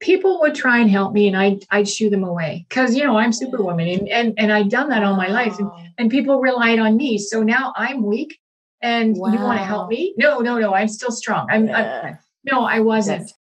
people 0.00 0.40
would 0.40 0.54
try 0.54 0.78
and 0.78 0.90
help 0.90 1.12
me, 1.12 1.26
and 1.28 1.36
I'd, 1.36 1.64
I'd 1.70 1.88
shoo 1.88 2.10
them 2.10 2.24
away 2.24 2.66
because 2.68 2.94
you 2.94 3.04
know 3.04 3.16
I'm 3.16 3.32
Superwoman, 3.32 3.88
and 3.88 4.08
and 4.08 4.34
and 4.38 4.52
I'd 4.52 4.70
done 4.70 4.88
that 4.90 5.02
all 5.02 5.16
my 5.16 5.28
life, 5.28 5.58
and 5.58 5.70
and 5.98 6.10
people 6.10 6.40
relied 6.40 6.78
on 6.78 6.96
me. 6.96 7.18
So 7.18 7.42
now 7.42 7.72
I'm 7.76 8.02
weak, 8.04 8.38
and 8.82 9.16
you 9.16 9.22
want 9.22 9.58
to 9.58 9.64
help 9.64 9.88
me? 9.88 10.14
No, 10.16 10.38
no, 10.40 10.58
no. 10.58 10.74
I'm 10.74 10.88
still 10.88 11.10
strong. 11.10 11.48
I'm, 11.50 11.68
I'm 11.70 12.18
no, 12.44 12.64
I 12.64 12.80
wasn't. 12.80 13.22
Yes. 13.22 13.34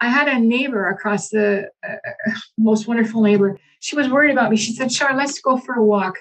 I 0.00 0.08
had 0.08 0.28
a 0.28 0.38
neighbor 0.38 0.88
across 0.88 1.28
the 1.28 1.68
uh, 1.86 1.96
most 2.56 2.86
wonderful 2.86 3.22
neighbor. 3.22 3.58
She 3.80 3.96
was 3.96 4.08
worried 4.08 4.32
about 4.32 4.50
me. 4.50 4.56
She 4.56 4.72
said, 4.72 4.90
"Char, 4.90 5.16
let's 5.16 5.40
go 5.40 5.56
for 5.56 5.74
a 5.74 5.84
walk. 5.84 6.14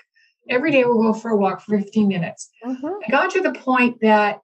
Every 0.49 0.71
day 0.71 0.83
we'll 0.85 1.01
go 1.01 1.13
for 1.13 1.29
a 1.31 1.37
walk 1.37 1.61
for 1.61 1.77
15 1.77 2.07
minutes." 2.07 2.49
Mhm. 2.65 2.99
I 3.07 3.11
got 3.11 3.29
to 3.31 3.41
the 3.41 3.53
point 3.53 3.99
that 4.01 4.39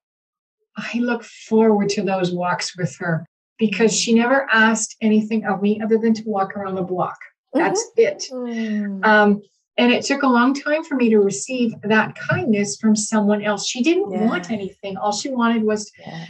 I 0.78 1.00
look 1.00 1.24
forward 1.24 1.89
to 1.89 2.04
those 2.04 2.32
walks 2.32 2.76
with 2.78 2.96
her 2.98 3.26
because 3.58 3.93
she 3.98 4.13
never 4.13 4.48
asked 4.52 4.96
anything 5.02 5.46
of 5.46 5.62
me 5.62 5.80
other 5.82 5.98
than 5.98 6.13
to 6.15 6.24
walk 6.26 6.56
around 6.58 6.76
the 6.76 6.82
block. 6.82 7.17
That's 7.54 7.91
it. 7.98 8.28
Mm. 8.32 9.06
Um, 9.06 9.41
and 9.78 9.91
it 9.91 10.04
took 10.04 10.24
a 10.24 10.28
long 10.28 10.54
time 10.56 10.84
for 10.84 10.96
me 10.96 11.10
to 11.10 11.19
receive 11.19 11.74
that 11.84 12.15
kindness 12.15 12.78
from 12.78 12.96
someone 12.96 13.43
else. 13.43 13.67
She 13.67 13.82
didn't 13.84 14.12
Yeah. 14.12 14.26
want 14.26 14.50
anything. 14.52 14.98
All 14.98 15.12
she 15.12 15.30
wanted 15.30 15.63
was, 15.63 15.91
Yeah. 16.00 16.26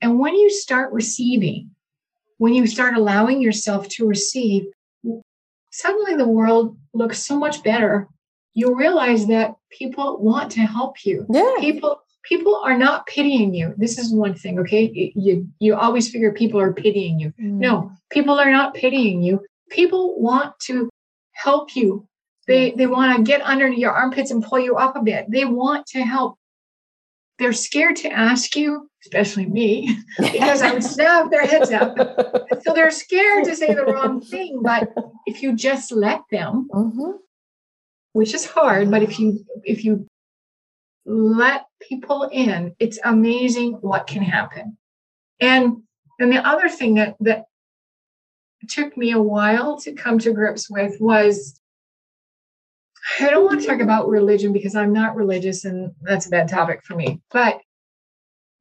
And 0.00 0.18
when 0.18 0.34
you 0.34 0.50
start 0.50 0.92
receiving, 0.92 1.70
when 2.38 2.54
you 2.54 2.66
start 2.66 2.96
allowing 2.96 3.40
yourself 3.40 3.88
to 3.88 4.06
receive, 4.06 4.64
suddenly 5.70 6.16
the 6.16 6.28
world 6.28 6.76
looks 6.94 7.22
so 7.22 7.38
much 7.38 7.62
better. 7.62 8.08
You 8.54 8.76
realize 8.76 9.26
that 9.26 9.54
people 9.70 10.20
want 10.20 10.50
to 10.52 10.60
help 10.60 11.04
you. 11.04 11.26
Yeah. 11.30 11.54
People 11.58 12.02
people 12.22 12.56
are 12.56 12.76
not 12.76 13.06
pitying 13.06 13.54
you. 13.54 13.74
This 13.76 13.98
is 13.98 14.12
one 14.12 14.34
thing, 14.34 14.58
okay? 14.60 15.12
You 15.14 15.48
you, 15.58 15.74
always 15.74 16.10
figure 16.10 16.32
people 16.32 16.60
are 16.60 16.72
pitying 16.72 17.18
you. 17.18 17.32
Mm. 17.40 17.58
No, 17.58 17.92
people 18.10 18.38
are 18.38 18.50
not 18.50 18.74
pitying 18.74 19.22
you. 19.22 19.40
People 19.70 20.20
want 20.20 20.58
to 20.60 20.90
help 21.32 21.76
you. 21.76 22.06
They 22.46 22.72
they 22.72 22.86
want 22.86 23.16
to 23.16 23.22
get 23.22 23.42
under 23.42 23.68
your 23.68 23.92
armpits 23.92 24.30
and 24.30 24.42
pull 24.42 24.58
you 24.58 24.76
up 24.76 24.96
a 24.96 25.02
bit. 25.02 25.26
They 25.28 25.44
want 25.44 25.86
to 25.88 26.02
help. 26.02 26.36
They're 27.38 27.52
scared 27.52 27.96
to 27.96 28.12
ask 28.12 28.56
you, 28.56 28.89
especially 29.02 29.46
me, 29.46 29.96
because 30.18 30.62
I 30.62 30.72
would 30.72 30.84
snap 30.96 31.30
their 31.30 31.46
heads 31.46 31.70
up. 31.70 31.96
So 32.62 32.74
they're 32.74 32.90
scared 32.90 33.44
to 33.46 33.56
say 33.56 33.72
the 33.72 33.86
wrong 33.86 34.20
thing. 34.20 34.60
But 34.62 34.92
if 35.24 35.42
you 35.42 35.56
just 35.56 35.90
let 35.92 36.20
them, 36.30 36.68
Mhm. 36.72 37.14
which 38.12 38.34
is 38.34 38.44
hard, 38.44 38.90
but 38.90 39.02
if 39.02 39.18
you 39.18 39.42
if 39.64 39.82
you 39.82 40.06
let 41.06 41.64
people 41.80 42.24
in, 42.30 42.74
it's 42.78 42.98
amazing 43.04 43.78
what 43.80 44.06
can 44.06 44.22
happen. 44.22 44.76
And 45.40 45.82
and 46.18 46.30
the 46.30 46.46
other 46.46 46.68
thing 46.68 46.94
that 46.96 47.16
that 47.20 47.46
took 48.68 48.94
me 48.96 49.12
a 49.12 49.22
while 49.22 49.78
to 49.80 49.94
come 49.94 50.18
to 50.18 50.32
grips 50.34 50.68
with 50.70 51.00
was 51.00 51.58
I 53.20 53.30
don't 53.30 53.46
want 53.46 53.62
to 53.62 53.66
talk 53.66 53.80
about 53.80 54.08
religion 54.08 54.52
because 54.52 54.76
I'm 54.76 54.92
not 54.92 55.16
religious 55.16 55.64
and 55.64 55.92
that's 56.02 56.26
a 56.26 56.30
bad 56.30 56.48
topic 56.48 56.84
for 56.84 56.94
me. 56.94 57.22
But 57.30 57.60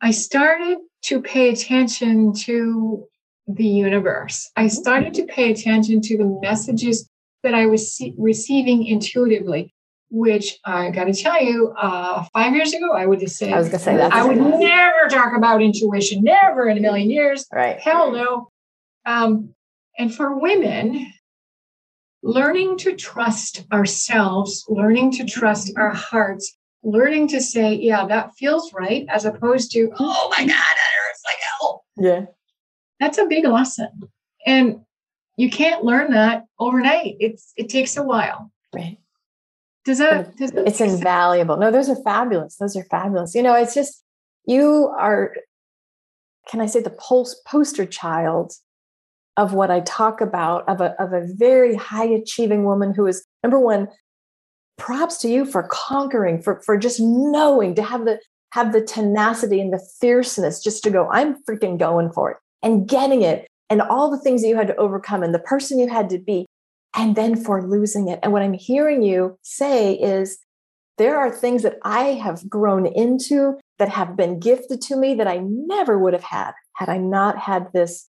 I 0.02 0.12
started 0.12 0.78
to 1.04 1.22
pay 1.22 1.50
attention 1.50 2.34
to 2.46 3.06
the 3.48 3.66
universe. 3.66 4.50
I 4.56 4.68
started 4.68 5.14
to 5.16 5.26
pay 5.26 5.52
attention 5.52 6.02
to 6.02 6.18
the 6.18 6.40
messages 6.42 7.10
that 7.44 7.54
I 7.54 7.66
was 7.66 7.96
se- 7.96 8.14
receiving 8.18 8.86
intuitively, 8.86 9.74
which 10.10 10.58
I 10.66 10.92
got 10.92 11.06
to 11.06 11.14
tell 11.14 11.42
you, 11.42 11.74
uh, 11.78 12.26
five 12.34 12.54
years 12.56 12.74
ago, 12.74 12.92
I 12.94 13.06
would 13.06 13.22
have 13.22 13.32
said, 13.32 13.54
I 13.54 13.58
was 13.58 13.70
gonna 13.70 13.80
say 13.80 13.98
that's 13.98 14.14
I 14.14 14.26
would 14.26 14.38
never 14.38 15.08
talk 15.10 15.36
about 15.36 15.62
intuition, 15.62 16.24
never 16.24 16.68
in 16.68 16.78
a 16.78 16.82
million 16.82 17.10
years. 17.10 17.46
right. 17.52 17.80
Hell 17.80 18.12
no. 18.12 18.50
Um, 19.06 19.56
and 19.98 20.14
for 20.14 20.38
women, 20.40 21.12
learning 22.22 22.78
to 22.80 22.96
trust 22.96 23.66
ourselves, 23.72 24.66
learning 24.70 25.12
to 25.14 25.26
trust 25.26 25.72
our 25.78 25.94
hearts, 25.94 26.58
learning 26.84 27.28
to 27.30 27.42
say, 27.42 27.74
yeah, 27.74 28.06
that 28.08 28.32
feels 28.38 28.74
right, 28.74 29.06
as 29.10 29.26
opposed 29.26 29.72
to, 29.72 29.88
mm-hmm. 29.88 29.96
oh 30.00 30.30
my 30.32 30.40
God, 30.40 30.48
that 30.48 30.56
hurts 30.56 31.24
like 31.26 31.38
hell. 31.60 31.86
Yeah. 31.98 32.26
That's 33.00 33.18
a 33.18 33.26
big 33.26 33.46
lesson. 33.46 33.90
And 34.46 34.82
you 35.38 35.50
can't 35.50 35.86
learn 35.86 36.12
that 36.12 36.46
overnight. 36.60 37.16
It's 37.20 37.54
it 37.56 37.70
takes 37.70 37.96
a 37.96 38.04
while. 38.04 38.52
Right. 38.76 38.98
Does 39.86 40.00
that 40.00 40.36
does 40.36 40.52
that 40.52 40.68
It's 40.68 40.82
invaluable. 40.82 41.56
No, 41.58 41.72
those 41.72 41.90
are 41.90 41.96
fabulous. 42.04 42.58
Those 42.58 42.76
are 42.76 42.84
fabulous. 42.84 43.34
You 43.34 43.44
know, 43.44 43.56
it's 43.56 43.74
just 43.74 44.04
you 44.46 44.94
are, 45.00 45.34
can 46.50 46.60
I 46.60 46.66
say, 46.66 46.82
the 46.82 46.90
pulse 46.90 47.40
poster 47.48 47.86
child 47.86 48.54
of 49.38 49.54
what 49.54 49.72
I 49.72 49.80
talk 49.80 50.20
about 50.20 50.68
of 50.68 50.82
a 50.82 51.02
of 51.02 51.14
a 51.14 51.26
very 51.36 51.76
high 51.76 52.08
achieving 52.08 52.66
woman 52.66 52.94
who 52.94 53.08
is 53.08 53.26
number 53.42 53.60
one. 53.60 53.88
Props 54.80 55.18
to 55.20 55.30
you 55.30 55.46
for 55.46 55.64
conquering, 55.70 56.42
for 56.42 56.62
for 56.66 56.78
just 56.78 57.00
knowing 57.00 57.76
to 57.76 57.84
have 57.84 58.06
the 58.06 58.20
have 58.54 58.74
the 58.74 58.82
tenacity 58.82 59.62
and 59.62 59.72
the 59.72 59.86
fierceness 60.00 60.64
just 60.64 60.84
to 60.84 60.90
go. 60.90 61.08
I'm 61.12 61.36
freaking 61.44 61.78
going 61.78 62.12
for 62.12 62.32
it 62.32 62.38
and 62.64 62.88
getting 62.88 63.22
it, 63.22 63.48
and 63.70 63.82
all 63.82 64.10
the 64.10 64.18
things 64.18 64.42
that 64.42 64.48
you 64.48 64.56
had 64.56 64.68
to 64.68 64.76
overcome, 64.78 65.22
and 65.22 65.34
the 65.34 65.40
person 65.40 65.80
you 65.80 65.88
had 65.88 66.10
to 66.10 66.18
be, 66.18 66.46
and 66.96 67.16
then 67.16 67.36
for 67.36 67.62
losing 67.62 68.08
it. 68.08 68.20
And 68.24 68.34
what 68.34 68.42
I'm 68.42 68.54
hearing 68.54 69.04
you 69.04 69.38
say 69.44 69.94
is 69.94 70.40
there 70.98 71.18
are 71.18 71.32
things 71.32 71.64
that 71.64 71.78
I 71.84 72.14
have 72.14 72.50
grown 72.50 72.86
into 72.86 73.60
that 73.78 73.90
have 73.90 74.18
been 74.18 74.40
gifted 74.40 74.82
to 74.82 74.98
me 74.98 75.16
that 75.16 75.28
I 75.28 75.38
never 75.38 75.98
would 75.98 76.14
have 76.14 76.24
had 76.24 76.52
had 76.74 76.90
I 76.90 76.98
not 76.98 77.38
had 77.38 77.72
this 77.74 78.08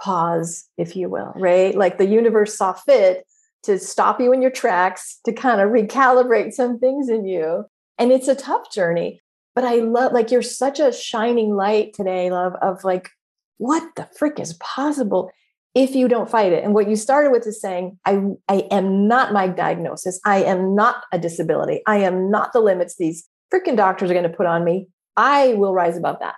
pause, 0.00 0.68
if 0.76 0.96
you 0.96 1.08
will, 1.08 1.32
right? 1.36 1.74
Like 1.74 1.98
the 1.98 2.06
universe 2.06 2.56
saw 2.56 2.72
fit 2.72 3.24
to 3.66 3.78
stop 3.78 4.20
you 4.20 4.32
in 4.32 4.42
your 4.42 4.50
tracks, 4.50 5.20
to 5.24 5.32
kind 5.32 5.60
of 5.60 5.70
recalibrate 5.70 6.52
some 6.52 6.78
things 6.78 7.08
in 7.08 7.24
you. 7.24 7.64
And 7.98 8.10
it's 8.10 8.28
a 8.28 8.34
tough 8.34 8.72
journey. 8.72 9.20
But 9.54 9.64
I 9.64 9.76
love, 9.76 10.12
like, 10.12 10.30
you're 10.30 10.42
such 10.42 10.80
a 10.80 10.92
shining 10.92 11.54
light 11.54 11.94
today, 11.94 12.30
love, 12.30 12.54
of 12.60 12.84
like, 12.84 13.10
what 13.58 13.82
the 13.96 14.08
frick 14.18 14.38
is 14.38 14.54
possible 14.54 15.30
if 15.74 15.94
you 15.94 16.08
don't 16.08 16.30
fight 16.30 16.52
it. 16.52 16.64
And 16.64 16.74
what 16.74 16.88
you 16.88 16.96
started 16.96 17.32
with 17.32 17.46
is 17.46 17.60
saying, 17.60 17.98
I, 18.04 18.20
I 18.48 18.66
am 18.70 19.08
not 19.08 19.32
my 19.32 19.46
diagnosis. 19.46 20.20
I 20.24 20.42
am 20.42 20.74
not 20.74 21.04
a 21.12 21.18
disability. 21.18 21.82
I 21.86 21.98
am 21.98 22.30
not 22.30 22.52
the 22.52 22.60
limits 22.60 22.96
these 22.96 23.28
freaking 23.52 23.76
doctors 23.76 24.10
are 24.10 24.14
going 24.14 24.30
to 24.30 24.36
put 24.36 24.46
on 24.46 24.64
me. 24.64 24.88
I 25.16 25.54
will 25.54 25.72
rise 25.72 25.96
above 25.96 26.16
that. 26.20 26.34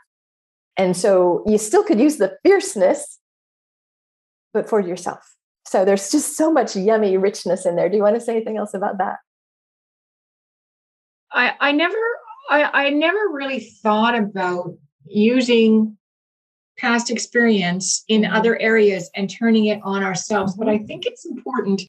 And 0.77 0.97
so 0.97 1.43
you 1.47 1.59
still 1.59 1.83
could 1.83 1.99
use 1.99 2.19
the 2.19 2.37
fierceness, 2.45 3.19
but 4.53 4.69
for 4.69 4.79
yourself. 4.79 5.35
So 5.69 5.85
there's 5.85 6.11
just 6.11 6.35
so 6.35 6.51
much 6.51 6.75
yummy 6.75 7.19
richness 7.19 7.67
in 7.67 7.77
there. 7.77 7.91
Do 7.91 7.97
you 7.97 8.03
want 8.03 8.17
to 8.17 8.23
say 8.23 8.37
anything 8.37 8.57
else 8.57 8.73
about 8.73 8.97
that? 8.99 9.17
I, 11.31 11.53
I 11.61 11.73
never 11.73 11.97
I, 12.49 12.87
I 12.87 12.91
never 12.91 13.29
really 13.31 13.61
thought 13.61 14.19
about 14.19 14.75
using 15.05 15.99
past 16.79 17.11
experience 17.11 18.03
in 18.09 18.25
other 18.25 18.59
areas 18.59 19.11
and 19.15 19.29
turning 19.29 19.67
it 19.67 19.81
on 19.83 20.03
ourselves. 20.03 20.57
But 20.57 20.71
I 20.71 20.79
think 20.79 21.05
it's 21.05 21.27
important, 21.27 21.83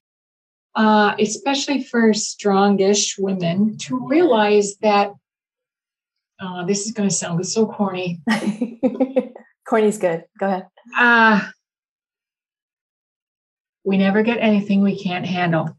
uh, 0.75 1.15
especially 1.17 1.81
for 1.81 2.09
strongish 2.09 3.17
women, 3.17 3.77
to 3.77 4.05
realize 4.05 4.75
that 4.81 5.11
uh, 6.41 6.65
this 6.65 6.85
is 6.85 6.91
going 6.91 7.07
to 7.07 7.15
sound 7.15 7.45
so 7.47 7.65
corny. 7.65 8.19
Corny's 9.65 9.97
good. 9.97 10.25
Go 10.37 10.47
ahead. 10.47 10.67
Uh, 10.97 11.49
we 13.89 13.97
never 13.97 14.21
get 14.21 14.38
anything 14.39 14.82
we 14.82 14.95
can't 15.02 15.25
handle. 15.25 15.75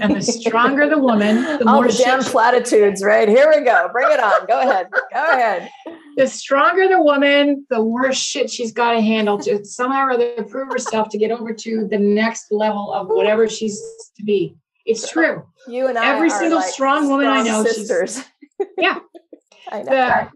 And 0.00 0.14
the 0.14 0.22
stronger 0.22 0.88
the 0.88 0.96
woman, 0.98 1.34
the 1.58 1.64
All 1.68 1.74
more 1.82 1.88
the 1.88 1.92
damn 1.92 2.20
platitudes, 2.22 3.02
right? 3.02 3.28
Here 3.28 3.52
we 3.52 3.64
go. 3.64 3.88
Bring 3.92 4.10
it 4.12 4.20
on. 4.20 4.46
Go 4.46 4.60
ahead. 4.60 4.86
Go 4.92 5.02
ahead. 5.12 5.68
the 6.16 6.28
stronger 6.28 6.86
the 6.88 7.02
woman, 7.02 7.66
the 7.68 7.82
worse 7.82 8.16
shit 8.16 8.48
she's 8.48 8.70
got 8.72 8.92
to 8.92 9.00
handle 9.00 9.38
to 9.40 9.64
somehow 9.64 10.06
or 10.06 10.12
other 10.12 10.44
prove 10.44 10.68
herself 10.72 11.08
to 11.10 11.18
get 11.18 11.32
over 11.32 11.52
to 11.52 11.88
the 11.90 11.98
next 11.98 12.52
level 12.52 12.92
of 12.94 13.08
whatever 13.08 13.48
she's 13.48 13.78
to 14.16 14.22
be. 14.24 14.56
It's 14.86 15.10
true. 15.10 15.42
You 15.66 15.88
and 15.88 15.98
I, 15.98 16.14
every 16.14 16.30
single 16.30 16.60
like 16.60 16.72
strong 16.72 17.08
woman 17.10 17.26
I 17.26 17.42
strong 17.42 17.64
know, 17.64 17.64
she's- 17.64 17.76
sisters. 17.76 18.24
Yeah. 18.78 19.00
I 19.70 19.82
know. 19.82 19.90
the 19.90 20.28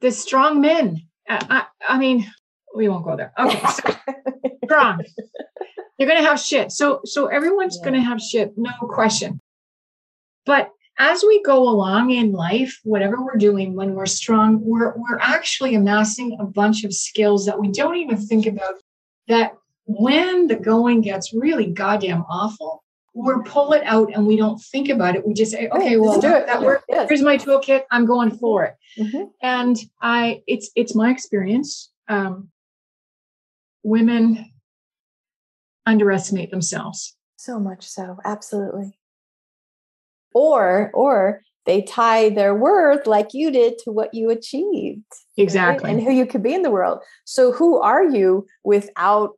the 0.00 0.10
strong 0.12 0.62
men. 0.62 1.02
Uh, 1.28 1.44
I, 1.48 1.64
I 1.86 1.98
mean, 1.98 2.26
we 2.74 2.88
won't 2.88 3.04
go 3.04 3.16
there. 3.16 3.32
Okay, 3.38 3.60
so 3.68 3.96
strong. 4.64 5.04
You're 5.98 6.08
gonna 6.08 6.22
have 6.22 6.40
shit. 6.40 6.70
So 6.72 7.00
so 7.04 7.26
everyone's 7.26 7.76
Yeah. 7.78 7.84
gonna 7.86 8.00
have 8.00 8.20
shit, 8.20 8.52
no 8.56 8.70
question. 8.82 9.40
But 10.46 10.70
as 11.00 11.22
we 11.26 11.42
go 11.42 11.68
along 11.68 12.10
in 12.10 12.32
life, 12.32 12.80
whatever 12.84 13.22
we're 13.22 13.36
doing, 13.36 13.74
when 13.74 13.94
we're 13.94 14.06
strong, 14.06 14.60
we're 14.62 14.94
we're 14.96 15.18
actually 15.20 15.74
amassing 15.74 16.36
a 16.40 16.44
bunch 16.44 16.84
of 16.84 16.92
skills 16.94 17.46
that 17.46 17.58
we 17.60 17.68
don't 17.70 17.96
even 17.96 18.16
think 18.16 18.46
about. 18.46 18.74
That 19.28 19.56
when 19.86 20.46
the 20.46 20.56
going 20.56 21.00
gets 21.02 21.32
really 21.32 21.66
goddamn 21.66 22.24
awful, 22.28 22.84
we'll 23.14 23.42
pull 23.42 23.72
it 23.72 23.82
out 23.84 24.10
and 24.14 24.26
we 24.26 24.36
don't 24.36 24.58
think 24.60 24.88
about 24.88 25.16
it. 25.16 25.26
We 25.26 25.34
just 25.34 25.52
say, 25.52 25.68
okay, 25.68 25.96
well 25.96 26.10
let's 26.12 26.22
do 26.22 26.32
it. 26.34 26.46
that 26.46 26.62
worked. 26.62 26.84
Yes. 26.88 27.08
Here's 27.08 27.22
my 27.22 27.36
toolkit. 27.36 27.82
I'm 27.90 28.06
going 28.06 28.30
for 28.30 28.64
it 28.64 28.74
Mhm. 28.98 29.30
and 29.42 29.76
i 30.00 30.42
it's 30.46 30.70
it's 30.76 30.94
my 30.94 31.10
experience 31.10 31.90
um 32.08 32.50
women 33.82 34.50
underestimate 35.88 36.50
themselves 36.50 37.16
So 37.36 37.58
much 37.58 37.84
so, 37.86 38.16
absolutely. 38.24 38.98
Or 40.34 40.90
or 40.94 41.40
they 41.66 41.82
tie 41.82 42.28
their 42.30 42.54
worth 42.54 43.06
like 43.06 43.28
you 43.32 43.50
did 43.50 43.78
to 43.84 43.90
what 43.90 44.12
you 44.14 44.30
achieved. 44.30 45.04
right? 45.38 45.44
exactly 45.44 45.90
And 45.90 46.00
who 46.02 46.12
you 46.12 46.26
could 46.26 46.42
be 46.42 46.54
in 46.54 46.62
the 46.62 46.70
world. 46.70 46.98
So 47.24 47.52
who 47.52 47.80
are 47.80 48.04
you 48.04 48.46
without 48.64 49.30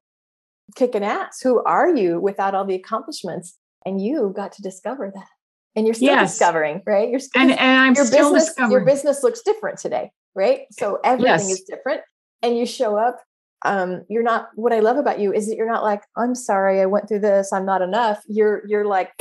kicking 0.76 1.04
ass? 1.04 1.40
Who 1.42 1.62
are 1.64 1.94
you 1.94 2.20
without 2.20 2.54
all 2.54 2.64
the 2.64 2.74
accomplishments? 2.74 3.56
And 3.86 4.00
you 4.04 4.32
got 4.36 4.52
to 4.52 4.62
discover 4.62 5.10
that. 5.14 5.28
And 5.76 5.86
you're 5.86 5.94
still 5.94 6.08
Yes. 6.14 6.32
discovering, 6.32 6.82
right? 6.86 7.08
You're 7.10 7.20
still 7.20 7.42
and 7.42 7.50
and 7.52 7.78
i'm 7.84 7.94
your 7.94 8.04
still 8.04 8.32
business 8.32 8.54
your 8.70 8.84
business 8.84 9.22
looks 9.22 9.40
different 9.42 9.78
today 9.78 10.10
right 10.34 10.60
so 10.72 10.98
everything 11.04 11.48
Yes. 11.48 11.50
is 11.50 11.62
different 11.62 12.00
and 12.42 12.56
you 12.58 12.66
show 12.66 12.96
up 12.96 13.16
um 13.64 14.03
you're 14.09 14.23
not 14.23 14.49
what 14.55 14.73
i 14.73 14.81
love 14.81 14.96
about 14.96 15.20
you 15.20 15.33
is 15.33 15.49
that 15.49 15.57
you're 15.57 15.70
not 15.70 15.83
like 15.83 16.03
i'm 16.16 16.35
sorry 16.35 16.81
i 16.81 16.87
went 16.87 17.09
through 17.09 17.18
this 17.18 17.53
i'm 17.53 17.66
not 17.66 17.83
enough 17.83 18.23
you're 18.29 18.62
you're 18.66 18.87
like 18.87 19.12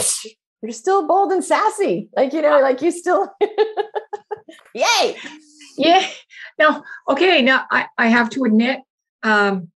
you're 0.62 0.72
still 0.72 1.08
bold 1.08 1.32
and 1.32 1.44
sassy 1.44 2.10
like 2.16 2.34
you 2.34 2.42
know 2.42 2.60
like 2.60 2.82
you 2.82 2.92
still 2.92 3.32
yay 4.74 5.16
yeah 5.78 6.06
now 6.58 6.84
okay 7.08 7.42
now 7.42 7.66
i 7.72 7.86
i 7.98 8.08
have 8.08 8.30
to 8.30 8.44
admit 8.44 8.80
um 9.24 9.70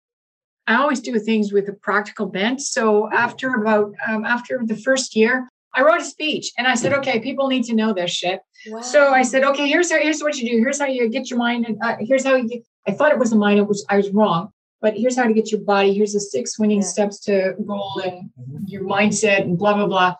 i 0.66 0.74
always 0.76 1.00
do 1.00 1.18
things 1.18 1.52
with 1.52 1.68
a 1.68 1.72
practical 1.74 2.26
bent 2.26 2.60
so 2.60 3.10
after 3.12 3.54
about 3.54 3.92
um 4.08 4.24
after 4.24 4.60
the 4.64 4.76
first 4.76 5.14
year 5.14 5.48
i 5.74 5.82
wrote 5.82 6.00
a 6.00 6.04
speech 6.04 6.52
and 6.58 6.66
i 6.66 6.74
said 6.74 6.92
okay 6.92 7.20
people 7.20 7.48
need 7.48 7.64
to 7.64 7.74
know 7.74 7.92
this 7.92 8.10
shit 8.10 8.40
So 8.82 9.12
I 9.12 9.24
said, 9.24 9.44
okay, 9.44 9.68
here's 9.68 9.90
how, 9.92 9.98
here's 10.00 10.22
what 10.22 10.38
you 10.38 10.48
do. 10.50 10.56
Here's 10.56 10.78
how 10.78 10.86
you 10.86 11.06
get 11.10 11.28
your 11.28 11.38
mind. 11.38 11.66
And 11.66 11.76
uh, 11.82 11.96
here's 12.00 12.24
how 12.24 12.34
you. 12.36 12.48
Get, 12.48 12.62
I 12.88 12.92
thought 12.92 13.12
it 13.12 13.18
was 13.18 13.30
a 13.30 13.36
mind. 13.36 13.58
It 13.58 13.68
was 13.68 13.84
I 13.90 13.98
was 13.98 14.08
wrong. 14.10 14.53
But 14.84 14.98
here's 14.98 15.16
how 15.16 15.24
to 15.24 15.32
get 15.32 15.50
your 15.50 15.62
body. 15.62 15.94
Here's 15.94 16.12
the 16.12 16.20
six 16.20 16.58
winning 16.58 16.82
Yeah. 16.82 16.88
steps 16.88 17.18
to 17.20 17.54
goal 17.66 18.02
and 18.04 18.28
your 18.66 18.84
mindset 18.84 19.40
and 19.40 19.56
blah 19.56 19.72
blah 19.72 19.86
blah. 19.86 20.14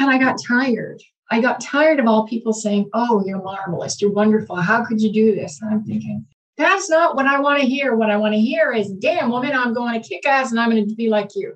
And 0.00 0.10
I 0.10 0.18
got 0.18 0.36
tired. 0.44 1.00
I 1.30 1.40
got 1.40 1.60
tired 1.60 2.00
of 2.00 2.08
all 2.08 2.26
people 2.26 2.52
saying, 2.52 2.90
"Oh, 2.92 3.22
you're 3.24 3.40
marvelous. 3.40 4.02
You're 4.02 4.10
wonderful. 4.10 4.56
How 4.56 4.84
could 4.84 5.00
you 5.00 5.12
do 5.12 5.32
this?" 5.32 5.62
And 5.62 5.70
I'm 5.72 5.84
thinking, 5.84 6.26
that's 6.56 6.90
not 6.90 7.14
what 7.14 7.26
I 7.26 7.38
want 7.38 7.60
to 7.60 7.66
hear. 7.68 7.94
What 7.94 8.10
I 8.10 8.16
want 8.16 8.34
to 8.34 8.40
hear 8.40 8.72
is, 8.72 8.90
"Damn, 8.90 9.30
woman, 9.30 9.52
I'm 9.54 9.74
going 9.74 10.02
to 10.02 10.08
kick 10.08 10.26
ass 10.26 10.50
and 10.50 10.58
I'm 10.58 10.70
going 10.70 10.88
to 10.88 10.94
be 10.96 11.08
like 11.08 11.36
you." 11.36 11.54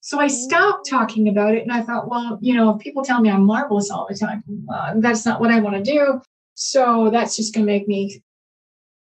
So 0.00 0.18
I 0.18 0.28
stopped 0.28 0.88
talking 0.88 1.28
about 1.28 1.54
it 1.54 1.62
and 1.62 1.72
I 1.72 1.82
thought, 1.82 2.08
well, 2.08 2.38
you 2.40 2.54
know, 2.54 2.74
people 2.76 3.04
tell 3.04 3.20
me 3.20 3.28
I'm 3.30 3.44
marvelous 3.44 3.90
all 3.90 4.06
the 4.08 4.16
time. 4.16 4.42
Uh, 4.72 4.94
that's 4.96 5.26
not 5.26 5.42
what 5.42 5.50
I 5.50 5.60
want 5.60 5.76
to 5.76 5.82
do. 5.82 6.22
So 6.54 7.10
that's 7.10 7.36
just 7.36 7.52
going 7.52 7.66
to 7.66 7.72
make 7.72 7.86
me, 7.86 8.22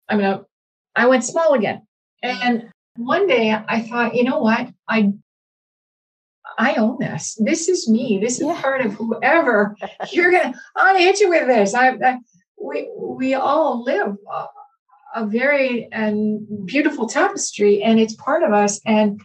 I'm 0.09 0.19
going 0.19 0.39
to, 0.39 0.47
I 0.95 1.07
went 1.07 1.25
small 1.25 1.55
again. 1.55 1.83
Mm. 2.25 2.39
And 2.43 2.73
one 2.97 3.27
day 3.27 3.51
I 3.53 3.83
thought, 3.83 4.15
you 4.15 4.25
know 4.25 4.39
what? 4.39 4.69
I, 4.89 5.13
I 6.59 6.75
own 6.75 6.99
this. 6.99 7.39
This 7.41 7.69
is 7.69 7.89
me. 7.89 8.19
This 8.21 8.41
is 8.41 8.47
Yeah. 8.47 8.61
part 8.61 8.85
of 8.85 8.93
whoever 8.95 9.77
you're 10.13 10.31
going 10.31 10.53
to, 10.53 10.59
I'm 10.77 10.95
going 10.95 10.99
to 10.99 11.05
hit 11.05 11.21
you 11.21 11.31
with 11.31 11.47
this. 11.47 11.75
I, 11.75 11.91
I, 11.91 12.19
we, 12.63 12.91
we 12.97 13.35
all 13.35 13.83
live 13.83 14.17
a, 14.31 14.47
a 15.23 15.27
very 15.27 15.89
and 15.93 16.67
beautiful 16.67 17.09
tapestry 17.09 17.83
and 17.83 17.99
it's 17.99 18.15
part 18.15 18.43
of 18.43 18.53
us. 18.53 18.81
And 18.85 19.21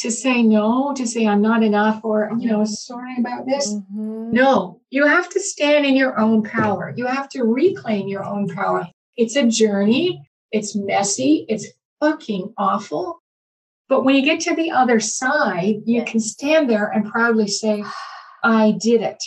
to 0.00 0.10
say 0.10 0.42
no, 0.42 0.94
to 0.94 1.06
say 1.06 1.26
I'm 1.26 1.42
not 1.42 1.62
enough, 1.62 2.00
or 2.04 2.30
you 2.38 2.48
know, 2.48 2.60
mm-hmm. 2.60 2.72
sorry 2.72 3.16
about 3.18 3.44
this. 3.46 3.74
Mhm. 3.74 4.32
No, 4.32 4.80
you 4.88 5.06
have 5.06 5.28
to 5.28 5.40
stand 5.40 5.84
in 5.84 5.94
your 5.94 6.18
own 6.18 6.42
power. 6.42 6.94
You 6.96 7.04
have 7.04 7.28
to 7.30 7.44
reclaim 7.44 8.08
your 8.08 8.24
own 8.24 8.48
power. 8.48 8.88
It's 9.18 9.36
a 9.36 9.46
journey. 9.46 10.26
It's 10.52 10.74
messy. 10.74 11.46
It's 11.48 11.66
fucking 12.00 12.54
awful. 12.58 13.22
But 13.88 14.04
when 14.04 14.14
you 14.16 14.22
get 14.22 14.40
to 14.42 14.54
the 14.54 14.70
other 14.70 15.00
side, 15.00 15.82
you 15.84 16.04
can 16.04 16.20
stand 16.20 16.70
there 16.70 16.86
and 16.86 17.10
proudly 17.10 17.48
say, 17.48 17.84
I 18.44 18.76
did 18.80 19.02
it. 19.02 19.22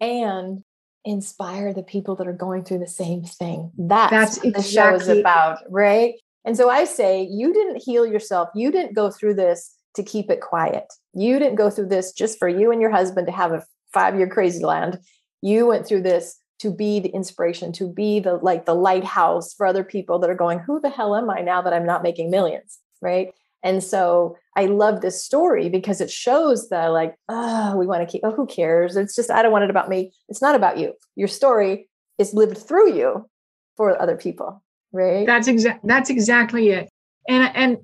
and 0.00 0.62
inspire 1.04 1.72
the 1.72 1.82
people 1.82 2.16
that 2.16 2.26
are 2.26 2.32
going 2.34 2.64
through 2.64 2.80
the 2.80 2.86
same 2.86 3.22
thing. 3.22 3.70
That's, 3.78 4.10
That's 4.10 4.44
what 4.44 4.54
the 4.54 4.62
show 4.62 4.94
is 4.94 5.08
about, 5.08 5.58
right? 5.70 6.14
And 6.44 6.56
so 6.56 6.68
I 6.68 6.84
say, 6.84 7.22
you 7.22 7.52
didn't 7.54 7.82
heal 7.82 8.04
yourself. 8.06 8.50
You 8.54 8.70
didn't 8.70 8.94
go 8.94 9.10
through 9.10 9.34
this 9.34 9.74
to 9.94 10.02
keep 10.02 10.30
it 10.30 10.40
quiet. 10.40 10.84
You 11.14 11.38
didn't 11.38 11.54
go 11.54 11.70
through 11.70 11.88
this 11.88 12.12
just 12.12 12.38
for 12.38 12.48
you 12.48 12.72
and 12.72 12.80
your 12.80 12.90
husband 12.90 13.26
to 13.26 13.32
have 13.32 13.52
a 13.52 13.64
five 13.94 14.16
year 14.16 14.28
crazy 14.28 14.64
land. 14.64 14.98
You 15.40 15.66
went 15.66 15.86
through 15.86 16.02
this 16.02 16.38
to 16.60 16.70
be 16.72 17.00
the 17.00 17.10
inspiration, 17.10 17.72
to 17.72 17.88
be 17.88 18.20
the 18.20 18.36
like 18.36 18.66
the 18.66 18.74
lighthouse 18.74 19.54
for 19.54 19.66
other 19.66 19.84
people 19.84 20.18
that 20.18 20.30
are 20.30 20.34
going, 20.34 20.58
who 20.58 20.80
the 20.80 20.90
hell 20.90 21.14
am 21.14 21.30
I 21.30 21.40
now 21.40 21.62
that 21.62 21.72
I'm 21.72 21.86
not 21.86 22.02
making 22.02 22.30
millions? 22.30 22.78
Right. 23.00 23.32
And 23.62 23.82
so 23.82 24.36
I 24.56 24.66
love 24.66 25.00
this 25.00 25.22
story 25.22 25.68
because 25.68 26.00
it 26.00 26.10
shows 26.10 26.68
the 26.68 26.90
like, 26.90 27.16
oh, 27.28 27.76
we 27.76 27.86
want 27.86 28.06
to 28.06 28.10
keep, 28.10 28.20
oh, 28.24 28.30
who 28.30 28.46
cares? 28.46 28.96
It's 28.96 29.16
just, 29.16 29.30
I 29.30 29.42
don't 29.42 29.50
want 29.50 29.64
it 29.64 29.70
about 29.70 29.88
me. 29.88 30.12
It's 30.28 30.40
not 30.40 30.54
about 30.54 30.78
you. 30.78 30.94
Your 31.16 31.28
story 31.28 31.88
is 32.18 32.34
lived 32.34 32.58
through 32.58 32.94
you 32.94 33.28
for 33.76 34.00
other 34.00 34.16
people. 34.16 34.62
Right. 34.92 35.26
That's 35.26 35.48
exact. 35.48 35.86
That's 35.86 36.08
exactly 36.08 36.70
it. 36.70 36.88
And 37.28 37.50
and 37.54 37.76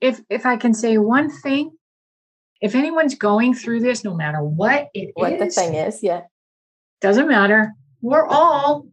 if 0.00 0.20
if 0.30 0.46
I 0.46 0.56
can 0.56 0.74
say 0.74 0.96
one 0.96 1.28
thing, 1.28 1.72
if 2.60 2.74
anyone's 2.74 3.14
going 3.14 3.54
through 3.54 3.80
this, 3.80 4.04
no 4.04 4.14
matter 4.14 4.42
what 4.42 4.88
it 4.94 5.08
is, 5.08 5.12
what 5.14 5.38
the 5.38 5.50
thing 5.50 5.74
is. 5.74 6.02
Yeah. 6.02 6.22
doesn't 7.00 7.28
matter. 7.28 7.72
We're 8.00 8.26
all 8.26 8.86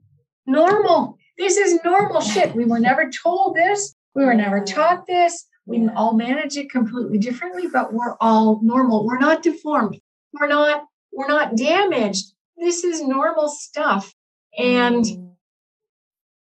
normal. 0.46 1.18
This 1.38 1.58
is 1.58 1.80
normal 1.84 2.22
shit. 2.22 2.56
We 2.56 2.66
were 2.66 2.80
never 2.80 3.10
told 3.10 3.56
this. 3.56 3.96
We 4.16 4.26
were 4.26 4.34
never 4.36 4.64
taught 4.64 5.06
this. 5.08 5.48
We 5.66 5.80
Yeah. 5.80 5.94
all 5.96 6.14
manage 6.14 6.58
it 6.58 6.70
completely 6.70 7.18
differently, 7.18 7.68
but 7.68 7.94
we're 7.94 8.16
all 8.20 8.60
normal. 8.62 9.06
We're 9.06 9.18
not 9.20 9.42
deformed. 9.42 10.00
We're 10.34 10.48
not. 10.48 10.88
We're 11.12 11.28
not 11.28 11.56
damaged. 11.56 12.34
This 12.58 12.84
is 12.84 13.04
normal 13.04 13.48
stuff. 13.50 14.14
And 14.58 15.06
Mm. 15.06 15.36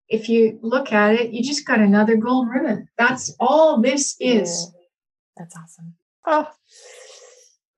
if 0.09 0.29
you 0.29 0.59
look 0.63 0.93
at 0.93 1.15
it, 1.15 1.33
you 1.33 1.43
just 1.43 1.67
got 1.67 1.81
another 1.81 2.17
gold 2.17 2.49
ribbon. 2.49 2.89
That's 2.97 3.35
all 3.41 3.81
this 3.81 4.17
is. 4.21 4.73
Yeah. 4.75 4.81
That's 5.39 5.57
awesome. 5.57 5.95
Oh, 6.27 6.49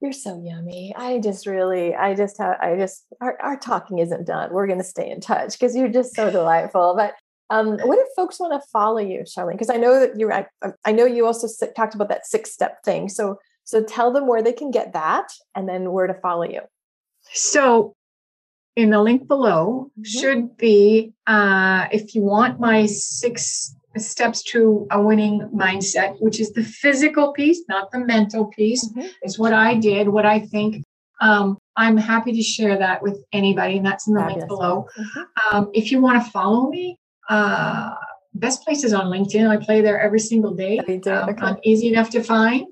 you're 0.01 0.13
so 0.13 0.41
yummy. 0.45 0.95
I 0.97 1.19
just 1.21 1.47
really, 1.47 1.95
I 1.95 2.15
just 2.15 2.39
have, 2.39 2.57
I 2.61 2.77
just, 2.77 3.05
our, 3.21 3.39
our 3.41 3.57
talking 3.59 3.99
isn't 3.99 4.27
done. 4.27 4.53
We're 4.53 4.67
going 4.67 4.79
to 4.79 4.85
stay 4.85 5.11
in 5.11 5.21
touch 5.21 5.53
because 5.53 5.75
you're 5.75 5.89
just 5.89 6.15
so 6.15 6.31
delightful. 6.31 6.95
But 6.97 7.15
um, 7.49 7.79
what 7.79 7.99
if 7.99 8.09
folks 8.15 8.39
want 8.39 8.61
to 8.61 8.69
follow 8.71 8.99
you, 8.99 9.21
Charlene? 9.21 9.53
Because 9.53 9.71
I 9.71 9.77
know 9.77 9.99
that 10.01 10.19
you, 10.19 10.31
I, 10.33 10.47
I 10.85 10.93
know 10.93 11.07
you 11.07 11.27
also 11.27 11.49
talked 11.75 11.95
about 11.95 12.09
that 12.09 12.27
six 12.27 12.53
step 12.53 12.83
thing. 12.85 13.09
So, 13.09 13.39
so 13.65 13.83
tell 13.83 14.13
them 14.13 14.27
where 14.27 14.43
they 14.43 14.53
can 14.53 14.71
get 14.71 14.93
that 14.93 15.29
and 15.55 15.69
then 15.69 15.93
where 15.93 16.07
to 16.07 16.15
follow 16.15 16.45
you. 16.45 16.61
So, 17.33 17.95
in 18.77 18.91
the 18.91 19.01
link 19.03 19.27
below 19.27 19.91
Mhm. 19.99 20.07
should 20.07 20.57
be 20.59 21.15
uh, 21.27 21.87
if 21.91 22.15
you 22.15 22.21
want 22.23 22.61
my 22.61 22.85
six 22.87 23.75
steps 24.01 24.43
to 24.45 24.87
a 24.91 25.01
winning 25.01 25.49
mindset, 25.55 26.21
which 26.21 26.41
is 26.41 26.53
the 26.53 26.63
physical 26.65 27.33
piece, 27.33 27.63
not 27.69 27.91
the 27.91 27.99
mental 28.01 28.47
piece, 28.47 28.89
Mhm. 28.91 29.11
is 29.23 29.39
what 29.39 29.53
I 29.53 29.75
did, 29.75 30.09
what 30.09 30.27
I 30.27 30.41
think. 30.41 30.85
Um, 31.21 31.59
I'm 31.77 31.97
happy 31.97 32.33
to 32.33 32.43
share 32.43 32.77
that 32.79 33.03
with 33.03 33.25
anybody, 33.33 33.79
and 33.79 33.87
that's 33.87 34.07
in 34.07 34.15
the 34.15 34.21
link 34.21 34.41
Fabulous. 34.41 34.49
below. 34.49 34.87
Mhm. 34.99 35.27
Um, 35.53 35.71
if 35.75 35.91
you 35.91 36.01
want 36.01 36.23
to 36.23 36.31
follow 36.31 36.69
me, 36.71 36.99
uh, 37.29 37.95
best 38.35 38.63
place 38.65 38.85
is 38.85 38.93
on 38.93 39.07
LinkedIn. 39.07 39.49
I 39.49 39.57
play 39.57 39.81
there 39.81 40.01
every 40.01 40.21
single 40.21 40.53
day. 40.55 40.79
Um, 40.79 40.87
Okay. 41.31 41.43
I'm 41.47 41.57
easy 41.63 41.89
enough 41.89 42.11
to 42.11 42.23
find. 42.23 42.67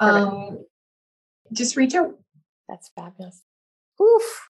Um, 0.00 0.64
just 1.52 1.76
reach 1.76 1.94
out. 1.94 2.14
That's 2.68 2.88
fabulous. 2.90 3.42
Oof. 4.00 4.47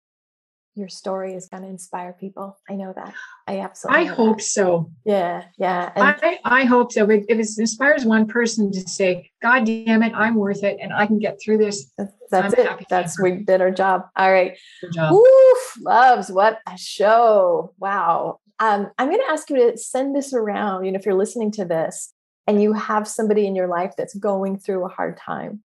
Your 0.79 0.89
story 0.89 1.35
is 1.35 1.49
going 1.49 1.63
to 1.63 1.69
inspire 1.69 2.13
people. 2.13 2.57
I 2.69 2.75
know 2.75 2.93
that. 2.95 3.13
I 3.47 3.61
absolutely. 3.61 4.03
I 4.03 4.05
hope 4.05 4.39
that. 4.39 4.45
so. 4.45 4.91
Yeah, 5.05 5.45
yeah. 5.59 5.93
And 5.95 6.05
I, 6.05 6.39
I 6.45 6.65
hope 6.65 6.93
so. 6.93 7.09
If 7.11 7.25
it 7.29 7.59
inspires 7.59 8.05
one 8.05 8.27
person 8.27 8.71
to 8.73 8.81
say, 8.81 9.31
"God 9.43 9.67
damn 9.67 10.03
it, 10.03 10.13
I'm 10.15 10.37
worth 10.37 10.63
it, 10.63 10.79
and 10.81 10.93
I 10.93 11.07
can 11.07 11.19
get 11.19 11.39
through 11.43 11.59
this," 11.59 11.93
that's 12.31 12.55
I'm 12.55 12.55
it. 12.55 12.87
That's 12.89 13.21
we 13.21 13.43
did 13.43 13.61
our 13.61 13.71
job. 13.71 14.07
All 14.17 14.33
right. 14.33 14.57
Good 14.81 14.93
job. 14.93 15.13
Woof, 15.13 15.79
loves 15.81 16.31
what 16.31 16.61
a 16.67 16.79
show! 16.79 17.75
Wow. 17.79 18.41
Um, 18.61 18.91
I'm 18.99 19.09
going 19.09 19.21
to 19.21 19.31
ask 19.31 19.51
you 19.51 19.71
to 19.71 19.77
send 19.77 20.17
this 20.17 20.33
around. 20.33 20.85
You 20.85 20.93
know, 20.93 20.99
if 20.99 21.07
you're 21.07 21.15
listening 21.15 21.53
to 21.53 21.65
this 21.65 22.13
and 22.47 22.63
you 22.63 22.73
have 22.73 23.07
somebody 23.07 23.47
in 23.47 23.55
your 23.55 23.69
life 23.69 23.95
that's 23.97 24.15
going 24.15 24.59
through 24.59 24.85
a 24.85 24.89
hard 24.89 25.17
time, 25.17 25.63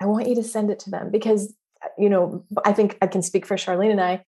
I 0.00 0.06
want 0.06 0.28
you 0.28 0.34
to 0.36 0.42
send 0.42 0.70
it 0.70 0.78
to 0.80 0.90
them 0.90 1.10
because 1.10 1.54
you 1.96 2.08
know, 2.08 2.44
I 2.64 2.72
think 2.72 2.98
I 3.02 3.06
can 3.06 3.22
speak 3.22 3.46
for 3.46 3.56
Charlene 3.56 3.90
and 3.90 4.00
I. 4.00 4.24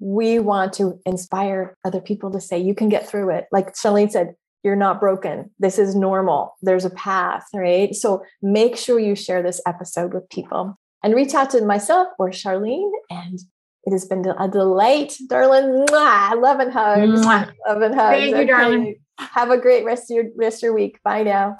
We 0.00 0.38
want 0.38 0.72
to 0.74 1.00
inspire 1.04 1.76
other 1.84 2.00
people 2.00 2.30
to 2.32 2.40
say, 2.40 2.58
you 2.58 2.74
can 2.74 2.88
get 2.88 3.08
through 3.08 3.30
it. 3.30 3.46
Like 3.50 3.74
Charlene 3.74 4.10
said, 4.10 4.34
you're 4.62 4.76
not 4.76 5.00
broken. 5.00 5.50
This 5.58 5.78
is 5.78 5.94
normal. 5.94 6.56
There's 6.62 6.84
a 6.84 6.90
path, 6.90 7.46
right? 7.54 7.94
So 7.94 8.22
make 8.42 8.76
sure 8.76 8.98
you 8.98 9.14
share 9.14 9.42
this 9.42 9.60
episode 9.66 10.14
with 10.14 10.28
people 10.30 10.78
and 11.02 11.14
reach 11.14 11.34
out 11.34 11.50
to 11.50 11.64
myself 11.64 12.08
or 12.18 12.30
Charlene. 12.30 12.90
And 13.10 13.38
it 13.84 13.92
has 13.92 14.04
been 14.04 14.24
a 14.38 14.48
delight, 14.48 15.16
darling. 15.28 15.86
Mwah, 15.86 16.40
love 16.40 16.60
and 16.60 16.72
hugs. 16.72 17.24
Mwah. 17.24 17.52
Love 17.66 17.82
and 17.82 17.94
hugs. 17.94 18.18
Thank 18.18 18.36
you, 18.36 18.46
darling. 18.46 18.96
Have 19.18 19.50
a 19.50 19.58
great 19.58 19.84
rest 19.84 20.10
of 20.10 20.16
your 20.16 20.24
rest 20.36 20.58
of 20.58 20.62
your 20.64 20.74
week. 20.74 21.00
Bye 21.02 21.22
now. 21.22 21.56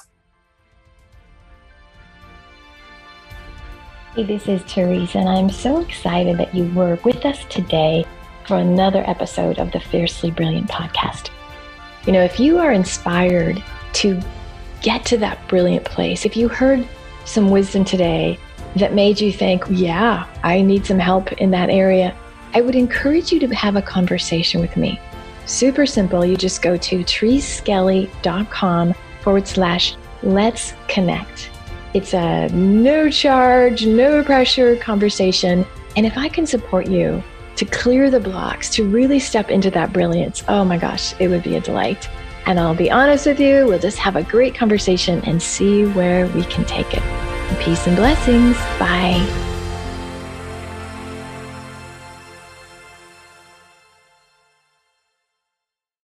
Hey, 4.19 4.25
this 4.25 4.49
is 4.49 4.65
Teresa, 4.65 5.19
and 5.19 5.29
I'm 5.29 5.49
so 5.49 5.81
excited 5.81 6.39
that 6.39 6.53
you 6.53 6.65
were 6.75 6.99
with 7.05 7.25
us 7.25 7.45
today 7.45 8.05
for 8.49 8.57
another 8.57 9.05
episode 9.09 9.61
of 9.61 9.71
the 9.71 9.79
Fiercely 9.79 10.33
Brilliant 10.33 10.69
podcast. 10.69 11.31
You 12.05 12.13
know, 12.13 12.25
if 12.25 12.41
you 12.41 12.59
are 12.59 12.73
inspired 12.73 13.63
to 13.93 14.21
get 14.83 15.05
to 15.05 15.19
that 15.19 15.47
brilliant 15.47 15.85
place, 15.85 16.27
if 16.27 16.37
you 16.37 16.49
heard 16.49 16.85
some 17.27 17.51
wisdom 17.51 17.85
today 17.85 18.41
that 18.75 18.93
made 18.93 19.21
you 19.21 19.33
think, 19.33 19.63
yeah, 19.71 20.27
I 20.43 20.63
need 20.63 20.85
some 20.85 20.99
help 20.99 21.31
in 21.35 21.53
that 21.53 21.71
area, 21.71 22.13
I 22.55 22.61
would 22.61 22.75
encourage 22.75 23.31
you 23.31 23.39
to 23.39 23.55
have 23.55 23.77
a 23.77 23.83
conversation 23.83 24.61
with 24.61 24.77
me. 24.77 25.01
Super 25.47 25.87
simple. 25.87 26.27
You 26.27 26.37
just 26.37 26.61
go 26.61 26.77
to 26.77 27.05
teresaskelly.com 27.05 28.95
forward 29.21 29.47
slash 29.47 29.95
let's 30.25 30.75
connect. 30.89 31.51
It's 31.95 32.13
a 32.13 32.49
no 32.49 33.11
charge, 33.11 33.87
no 33.87 34.23
pressure 34.23 34.77
conversation. 34.77 35.67
And 35.97 36.05
if 36.07 36.17
I 36.17 36.29
can 36.29 36.47
support 36.47 36.87
you 36.89 37.23
to 37.57 37.65
clear 37.65 38.11
the 38.11 38.21
blocks, 38.21 38.69
to 38.71 38.89
really 38.89 39.19
step 39.19 39.51
into 39.51 39.71
that 39.73 39.93
brilliance, 39.93 40.45
oh 40.49 40.65
my 40.65 40.79
gosh, 40.79 41.15
it 41.19 41.29
would 41.29 41.43
be 41.43 41.57
a 41.57 41.61
delight. 41.61 42.09
And 42.47 42.59
I'll 42.59 42.75
be 42.75 42.91
honest 42.91 43.27
with 43.27 43.41
you, 43.41 43.67
we'll 43.67 43.79
just 43.79 43.99
have 43.99 44.17
a 44.17 44.23
great 44.23 44.55
conversation 44.55 45.23
and 45.25 45.43
see 45.43 45.85
where 45.87 46.27
we 46.29 46.45
can 46.45 46.65
take 46.65 46.95
it. 46.95 47.03
Peace 47.61 47.87
and 47.87 47.97
blessings. 47.97 48.57
Bye. 48.79 49.58